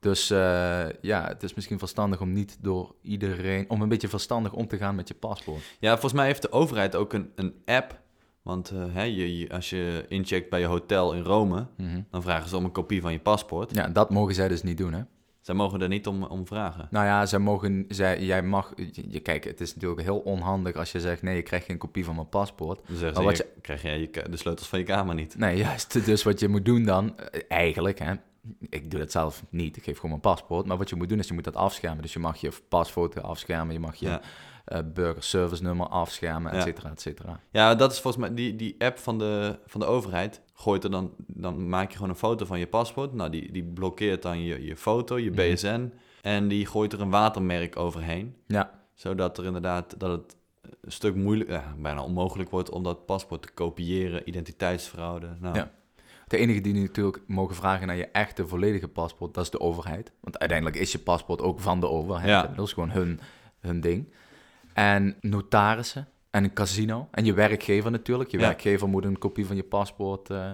Dus 0.00 0.30
eh, 0.30 0.84
ja, 1.00 1.26
het 1.28 1.42
is 1.42 1.54
misschien 1.54 1.78
verstandig 1.78 2.20
om 2.20 2.32
niet 2.32 2.56
door 2.60 2.94
iedereen, 3.02 3.64
om 3.70 3.82
een 3.82 3.88
beetje 3.88 4.08
verstandig 4.08 4.52
om 4.52 4.66
te 4.68 4.76
gaan 4.76 4.94
met 4.94 5.08
je 5.08 5.14
paspoort. 5.14 5.62
ja 5.80 5.90
volgens 5.92 6.12
mij 6.12 6.26
heeft 6.26 6.42
de 6.42 6.52
overheid 6.52 6.94
ook 6.96 7.12
een, 7.12 7.30
een 7.34 7.54
app. 7.64 8.02
Want 8.42 8.70
eh, 8.70 8.82
hè, 8.92 9.02
je, 9.02 9.38
je- 9.38 9.50
als 9.50 9.70
je 9.70 10.04
incheckt 10.08 10.50
bij 10.50 10.60
je 10.60 10.66
hotel 10.66 11.12
in 11.14 11.22
Rome, 11.22 11.66
Mhm. 11.76 12.00
dan 12.10 12.22
vragen 12.22 12.48
ze 12.48 12.56
om 12.56 12.64
een 12.64 12.72
kopie 12.72 13.00
van 13.00 13.12
je 13.12 13.18
paspoort. 13.18 13.74
Ja, 13.74 13.88
dat 13.88 14.10
mogen 14.10 14.34
zij 14.34 14.48
dus 14.48 14.62
niet 14.62 14.78
doen, 14.78 14.92
hè? 14.92 15.00
Zij 15.44 15.54
mogen 15.54 15.82
er 15.82 15.88
niet 15.88 16.06
om, 16.06 16.22
om 16.22 16.46
vragen. 16.46 16.88
Nou 16.90 17.06
ja, 17.06 17.26
zij 17.26 17.38
mogen, 17.38 17.84
zij, 17.88 18.22
jij 18.22 18.42
mag, 18.42 18.72
je, 18.92 19.20
kijk, 19.20 19.44
het 19.44 19.60
is 19.60 19.74
natuurlijk 19.74 20.02
heel 20.02 20.18
onhandig 20.18 20.76
als 20.76 20.92
je 20.92 21.00
zegt, 21.00 21.22
nee, 21.22 21.36
je 21.36 21.42
krijgt 21.42 21.66
geen 21.66 21.78
kopie 21.78 22.04
van 22.04 22.14
mijn 22.14 22.28
paspoort. 22.28 22.80
Dan 22.86 22.96
zeggen 22.96 23.14
Maar 23.16 23.24
wat 23.24 23.36
je, 23.36 23.46
krijg 23.60 23.82
jij 23.82 24.00
je, 24.00 24.10
de 24.30 24.36
sleutels 24.36 24.68
van 24.68 24.78
je 24.78 24.84
kamer 24.84 25.14
niet. 25.14 25.36
Nee, 25.38 25.56
juist. 25.56 26.04
Dus 26.04 26.22
wat 26.22 26.40
je 26.40 26.48
moet 26.48 26.64
doen 26.64 26.84
dan, 26.84 27.18
eh, 27.18 27.40
eigenlijk, 27.48 27.98
hè, 27.98 28.12
ik 28.68 28.90
doe 28.90 29.00
dat 29.00 29.10
zelf 29.12 29.42
niet, 29.50 29.76
ik 29.76 29.84
geef 29.84 29.94
gewoon 29.94 30.10
mijn 30.10 30.34
paspoort. 30.34 30.66
Maar 30.66 30.76
wat 30.76 30.88
je 30.90 30.96
moet 30.96 31.08
doen 31.08 31.18
is, 31.18 31.28
je 31.28 31.34
moet 31.34 31.44
dat 31.44 31.56
afschermen. 31.56 32.02
Dus 32.02 32.12
je 32.12 32.18
mag 32.18 32.36
je 32.36 32.52
pasfoto 32.68 33.20
afschermen, 33.20 33.72
je 33.74 33.80
mag 33.80 33.94
je 33.94 34.06
Ja. 34.08 34.20
eh 34.64 34.78
burgerservice 34.94 35.62
nummer 35.62 35.86
afschermen, 35.86 36.50
et 36.52 36.56
Ja. 36.56 36.62
cetera, 36.62 36.90
et 36.90 37.00
cetera. 37.00 37.40
ja, 37.50 37.74
dat 37.74 37.92
is 37.92 38.00
volgens 38.00 38.26
mij, 38.26 38.34
die, 38.34 38.56
die 38.56 38.74
app 38.78 38.98
van 38.98 39.18
de, 39.18 39.58
van 39.66 39.80
de 39.80 39.86
overheid 39.86 40.40
gooit 40.54 40.84
er 40.84 40.90
dan, 40.90 41.12
dan 41.26 41.68
maak 41.68 41.88
je 41.90 41.94
gewoon 41.96 42.10
een 42.10 42.16
foto 42.16 42.44
van 42.46 42.58
je 42.58 42.66
paspoort. 42.66 43.12
Nou, 43.12 43.30
die, 43.30 43.52
die 43.52 43.62
blokkeert 43.64 44.22
dan 44.22 44.42
je, 44.42 44.64
je 44.64 44.76
foto, 44.76 45.18
je 45.18 45.30
Mhm. 45.30 45.52
BSN. 45.54 45.92
En 46.22 46.48
die 46.48 46.66
gooit 46.66 46.92
er 46.92 47.00
een 47.00 47.10
watermerk 47.10 47.76
overheen. 47.76 48.34
Ja, 48.46 48.82
Zodat 48.94 49.38
er 49.38 49.44
inderdaad, 49.44 50.00
dat 50.00 50.10
het 50.10 50.36
een 50.80 50.92
stuk 50.92 51.14
moeilijk, 51.14 51.50
ja, 51.50 51.74
bijna 51.78 52.02
onmogelijk 52.02 52.50
wordt 52.50 52.70
om 52.70 52.82
dat 52.82 53.06
paspoort 53.06 53.42
te 53.42 53.52
kopiëren, 53.52 54.28
identiteitsfraude. 54.28 55.28
Nou, 55.40 55.56
Ja. 55.56 55.70
de 56.26 56.36
enige 56.36 56.60
die 56.60 56.74
natuurlijk 56.74 57.20
mogen 57.26 57.54
vragen 57.54 57.86
naar 57.86 57.96
je 57.96 58.06
echte 58.06 58.46
volledige 58.46 58.88
paspoort, 58.88 59.34
dat 59.34 59.44
is 59.44 59.50
de 59.50 59.60
overheid. 59.60 60.12
Want 60.20 60.38
uiteindelijk 60.38 60.80
is 60.80 60.92
je 60.92 60.98
paspoort 60.98 61.40
ook 61.42 61.60
van 61.60 61.80
de 61.80 61.88
overheid. 61.88 62.28
Ja. 62.28 62.46
Dat 62.56 62.66
is 62.66 62.72
gewoon 62.72 62.90
hun, 62.90 63.20
hun 63.60 63.80
ding. 63.80 64.12
En 64.72 65.16
notarissen 65.20 66.08
en 66.34 66.44
een 66.44 66.52
casino. 66.52 67.08
En 67.10 67.24
je 67.24 67.32
werkgever 67.34 67.90
natuurlijk. 67.90 68.30
Je 68.30 68.38
Ja. 68.38 68.44
werkgever 68.46 68.88
moet 68.88 69.04
een 69.04 69.18
kopie 69.18 69.46
van 69.46 69.56
je 69.56 69.62
paspoort... 69.62 70.30
eh, 70.30 70.50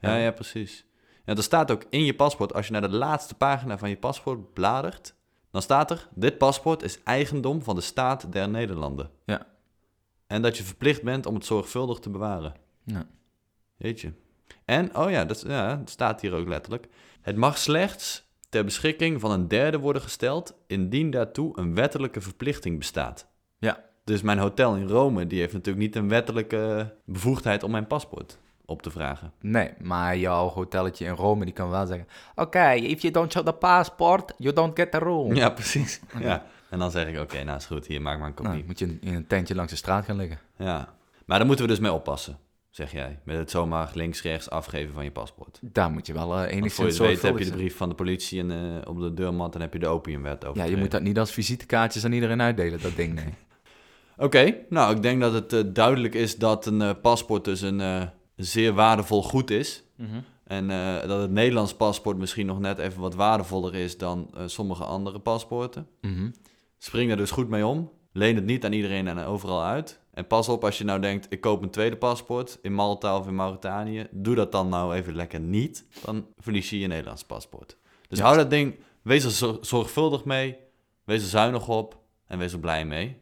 Ja, 0.00 0.16
ja, 0.16 0.30
precies. 0.30 0.86
Ja, 1.24 1.34
er 1.34 1.42
staat 1.42 1.70
ook 1.70 1.84
in 1.90 2.04
je 2.04 2.14
paspoort, 2.14 2.54
als 2.54 2.66
je 2.66 2.72
naar 2.72 2.80
de 2.80 2.88
laatste 2.96 3.34
pagina 3.34 3.78
van 3.78 3.88
je 3.88 3.96
paspoort 3.96 4.52
bladert, 4.52 5.14
dan 5.50 5.62
staat 5.62 5.90
er, 5.90 6.08
dit 6.14 6.38
paspoort 6.38 6.82
is 6.82 7.02
eigendom 7.02 7.62
van 7.62 7.74
de 7.74 7.80
staat 7.80 8.32
der 8.32 8.48
Nederlanden. 8.48 9.10
Ja. 9.24 9.46
En 10.26 10.42
dat 10.42 10.56
je 10.56 10.62
verplicht 10.64 11.02
bent 11.02 11.26
om 11.26 11.34
het 11.34 11.44
zorgvuldig 11.44 11.98
te 11.98 12.10
bewaren. 12.10 12.54
Ja. 12.84 13.06
Jeetje. 13.76 14.12
En, 14.64 14.96
oh 14.96 15.10
ja, 15.10 15.24
dat, 15.24 15.44
ja, 15.46 15.78
het 15.78 15.90
staat 15.90 16.20
hier 16.20 16.32
ook 16.34 16.48
letterlijk. 16.48 16.88
Het 17.20 17.36
mag 17.36 17.58
slechts 17.58 18.24
ter 18.48 18.64
beschikking 18.64 19.20
van 19.20 19.30
een 19.30 19.48
derde 19.48 19.78
worden 19.78 20.02
gesteld, 20.02 20.54
indien 20.66 21.10
daartoe 21.10 21.58
een 21.58 21.74
wettelijke 21.74 22.20
verplichting 22.20 22.78
bestaat. 22.78 23.28
Ja. 23.58 23.84
Dus 24.04 24.22
mijn 24.22 24.38
hotel 24.38 24.76
in 24.76 24.88
Rome, 24.88 25.26
die 25.26 25.40
heeft 25.40 25.52
natuurlijk 25.52 25.84
niet 25.84 25.96
een 25.96 26.08
wettelijke 26.08 26.94
bevoegdheid 27.04 27.62
om 27.62 27.70
mijn 27.70 27.86
paspoort 27.86 28.38
op 28.66 28.82
te 28.82 28.90
vragen. 28.90 29.32
Nee, 29.40 29.70
maar 29.82 30.16
jouw 30.16 30.48
hotelletje 30.48 31.04
in 31.04 31.12
Rome, 31.14 31.44
die 31.44 31.54
kan 31.54 31.70
wel 31.70 31.86
zeggen... 31.86 32.06
Oké, 32.34 32.70
if 32.72 33.00
you 33.00 33.12
don't 33.12 33.32
show 33.32 33.44
the 33.46 33.52
passport, 33.52 34.34
you 34.38 34.54
don't 34.54 34.76
get 34.78 34.90
the 34.90 34.98
room. 34.98 35.34
Ja, 35.34 35.50
precies. 35.50 36.00
Ja. 36.20 36.46
En 36.70 36.78
dan 36.78 36.90
zeg 36.90 37.06
ik, 37.08 37.18
oké, 37.20 37.44
nou 37.44 37.56
is 37.56 37.66
goed, 37.66 37.86
hier, 37.86 38.02
maak 38.02 38.18
maar 38.18 38.28
een 38.28 38.34
kopie. 38.34 38.52
Nou, 38.52 38.64
moet 38.66 38.78
je 38.78 38.98
in- 39.00 39.14
een 39.14 39.26
tentje 39.26 39.54
langs 39.54 39.70
de 39.72 39.78
straat 39.78 40.04
gaan 40.04 40.16
liggen. 40.16 40.38
Ja. 40.58 40.94
Maar 41.26 41.38
daar 41.38 41.46
moeten 41.46 41.64
we 41.64 41.70
dus 41.70 41.80
mee 41.80 41.92
oppassen, 41.92 42.38
zeg 42.70 42.92
jij. 42.92 43.18
Met 43.24 43.36
het 43.36 43.50
zomaar 43.50 43.90
links-rechts 43.94 44.50
afgeven 44.50 44.94
van 44.94 45.04
je 45.04 45.10
paspoort. 45.10 45.58
Daar 45.62 45.90
moet 45.90 46.06
je 46.06 46.12
wel 46.12 46.22
eh 46.22 46.28
Want 46.28 46.40
voor 46.42 46.50
je 46.50 46.56
enigszins 46.56 46.98
weet 46.98 47.22
heb 47.22 47.38
je 47.38 47.44
de 47.44 47.50
brief 47.50 47.76
van 47.76 47.88
de 47.88 47.94
politie 47.94 48.40
en, 48.40 48.50
eh, 48.50 48.88
op 48.88 49.00
de 49.00 49.14
deurmat 49.14 49.54
en 49.54 49.60
heb 49.60 49.72
je 49.72 49.78
de 49.78 49.86
opiumwet 49.86 50.44
over. 50.44 50.62
Ja, 50.62 50.68
je 50.68 50.76
moet 50.76 50.90
dat 50.90 51.02
niet 51.02 51.18
als 51.18 51.30
visitekaartjes 51.32 52.04
aan 52.04 52.12
iedereen 52.12 52.42
uitdelen, 52.42 52.82
dat 52.82 52.96
ding, 52.96 53.14
nee. 53.14 53.24
Oké, 54.16 54.56
nou 54.68 54.94
ik 54.96 55.02
denk 55.02 55.20
dat 55.20 55.32
het 55.32 55.52
eh, 55.52 55.60
duidelijk 55.66 56.14
is 56.14 56.36
dat 56.36 56.66
een 56.66 56.82
eh, 56.82 56.90
paspoort 57.02 57.44
dus 57.44 57.60
een 57.60 57.80
eh, 57.80 58.02
zeer 58.36 58.72
waardevol 58.72 59.22
goed 59.22 59.50
is. 59.50 59.82
En 60.44 60.70
eh, 60.70 61.08
dat 61.08 61.20
het 61.20 61.30
Nederlands 61.30 61.74
paspoort 61.74 62.16
misschien 62.16 62.46
nog 62.46 62.58
net 62.60 62.78
even 62.78 63.00
wat 63.00 63.14
waardevoller 63.14 63.74
is 63.74 63.98
dan 63.98 64.30
sommige 64.46 64.84
andere 64.84 65.18
paspoorten. 65.18 65.86
Mhm. 66.00 66.30
Spring 66.78 67.10
er 67.10 67.16
dus 67.16 67.30
goed 67.30 67.48
mee 67.48 67.66
om. 67.66 67.90
Leen 68.12 68.34
het 68.36 68.44
niet 68.44 68.64
aan 68.64 68.72
iedereen 68.72 69.08
en 69.08 69.18
overal 69.18 69.62
uit. 69.62 70.00
En 70.12 70.26
pas 70.26 70.48
op 70.48 70.64
als 70.64 70.78
je 70.78 70.84
nou 70.84 71.00
denkt, 71.00 71.26
ik 71.28 71.40
koop 71.40 71.62
een 71.62 71.70
tweede 71.70 71.96
paspoort 71.96 72.58
in 72.62 72.74
Malta 72.74 73.18
of 73.18 73.26
in 73.26 73.34
Mauritanië. 73.34 74.06
Doe 74.10 74.34
dat 74.34 74.52
dan 74.52 74.68
nou 74.68 74.94
even 74.94 75.14
lekker 75.16 75.40
niet. 75.40 75.86
Dan 76.04 76.26
verlies 76.38 76.70
je 76.70 76.78
je 76.78 76.86
Nederlands 76.86 77.24
paspoort. 77.24 77.76
Dus 78.08 78.18
Ja. 78.18 78.24
hou 78.24 78.36
dat 78.36 78.50
ding, 78.50 78.74
wees 79.02 79.24
er 79.24 79.30
zor- 79.30 79.58
zorgvuldig 79.60 80.24
mee. 80.24 80.56
Wees 81.04 81.22
er 81.22 81.28
zuinig 81.28 81.68
op 81.68 81.98
en 82.26 82.38
wees 82.38 82.52
er 82.52 82.58
blij 82.60 82.84
mee. 82.84 83.16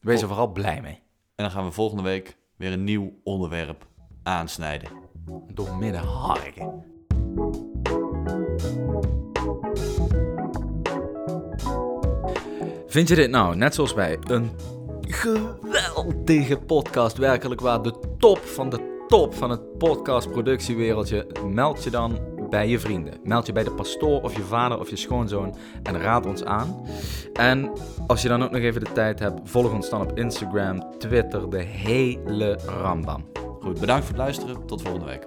Wees 0.00 0.22
er 0.22 0.28
vooral 0.28 0.52
blij 0.52 0.80
mee. 0.80 1.02
En 1.34 1.44
dan 1.44 1.50
gaan 1.50 1.64
we 1.64 1.70
volgende 1.70 2.02
week 2.02 2.36
weer 2.56 2.72
een 2.72 2.84
nieuw 2.84 3.12
onderwerp 3.24 3.86
aansnijden. 4.22 4.88
Door 5.54 5.76
midden 5.76 6.02
harken. 6.02 6.84
Vind 12.86 13.08
je 13.08 13.14
dit 13.14 13.30
nou, 13.30 13.56
net 13.56 13.74
zoals 13.74 13.94
wij, 13.94 14.18
een 14.20 14.50
geweldige 15.00 16.56
podcast, 16.56 17.16
werkelijk 17.16 17.60
waar 17.60 17.82
de 17.82 17.94
top 18.18 18.38
van 18.38 18.70
de 18.70 19.04
top 19.08 19.34
van 19.34 19.50
het 19.50 19.78
podcastproductiewereldje? 19.78 21.26
Meld 21.46 21.84
je 21.84 21.90
dan 21.90 22.18
bij 22.50 22.68
je 22.68 22.78
vrienden. 22.78 23.14
Meld 23.22 23.46
je 23.46 23.52
bij 23.52 23.64
de 23.64 23.70
pastoor 23.70 24.22
of 24.22 24.36
je 24.36 24.42
vader 24.42 24.78
of 24.78 24.90
je 24.90 24.96
schoonzoon 24.96 25.56
en 25.82 26.00
raad 26.00 26.26
ons 26.26 26.44
aan. 26.44 26.86
En 27.32 27.70
als 28.06 28.22
je 28.22 28.28
dan 28.28 28.42
ook 28.42 28.50
nog 28.50 28.60
even 28.60 28.84
de 28.84 28.92
tijd 28.92 29.18
hebt, 29.18 29.40
volg 29.44 29.72
ons 29.72 29.90
dan 29.90 30.00
op 30.00 30.18
Instagram, 30.18 30.98
Twitter, 30.98 31.50
de 31.50 31.62
hele 31.62 32.58
rambam. 32.66 33.24
Goed, 33.60 33.80
bedankt 33.80 34.04
voor 34.04 34.14
het 34.14 34.24
luisteren. 34.24 34.66
Tot 34.66 34.82
volgende 34.82 35.06
week. 35.06 35.24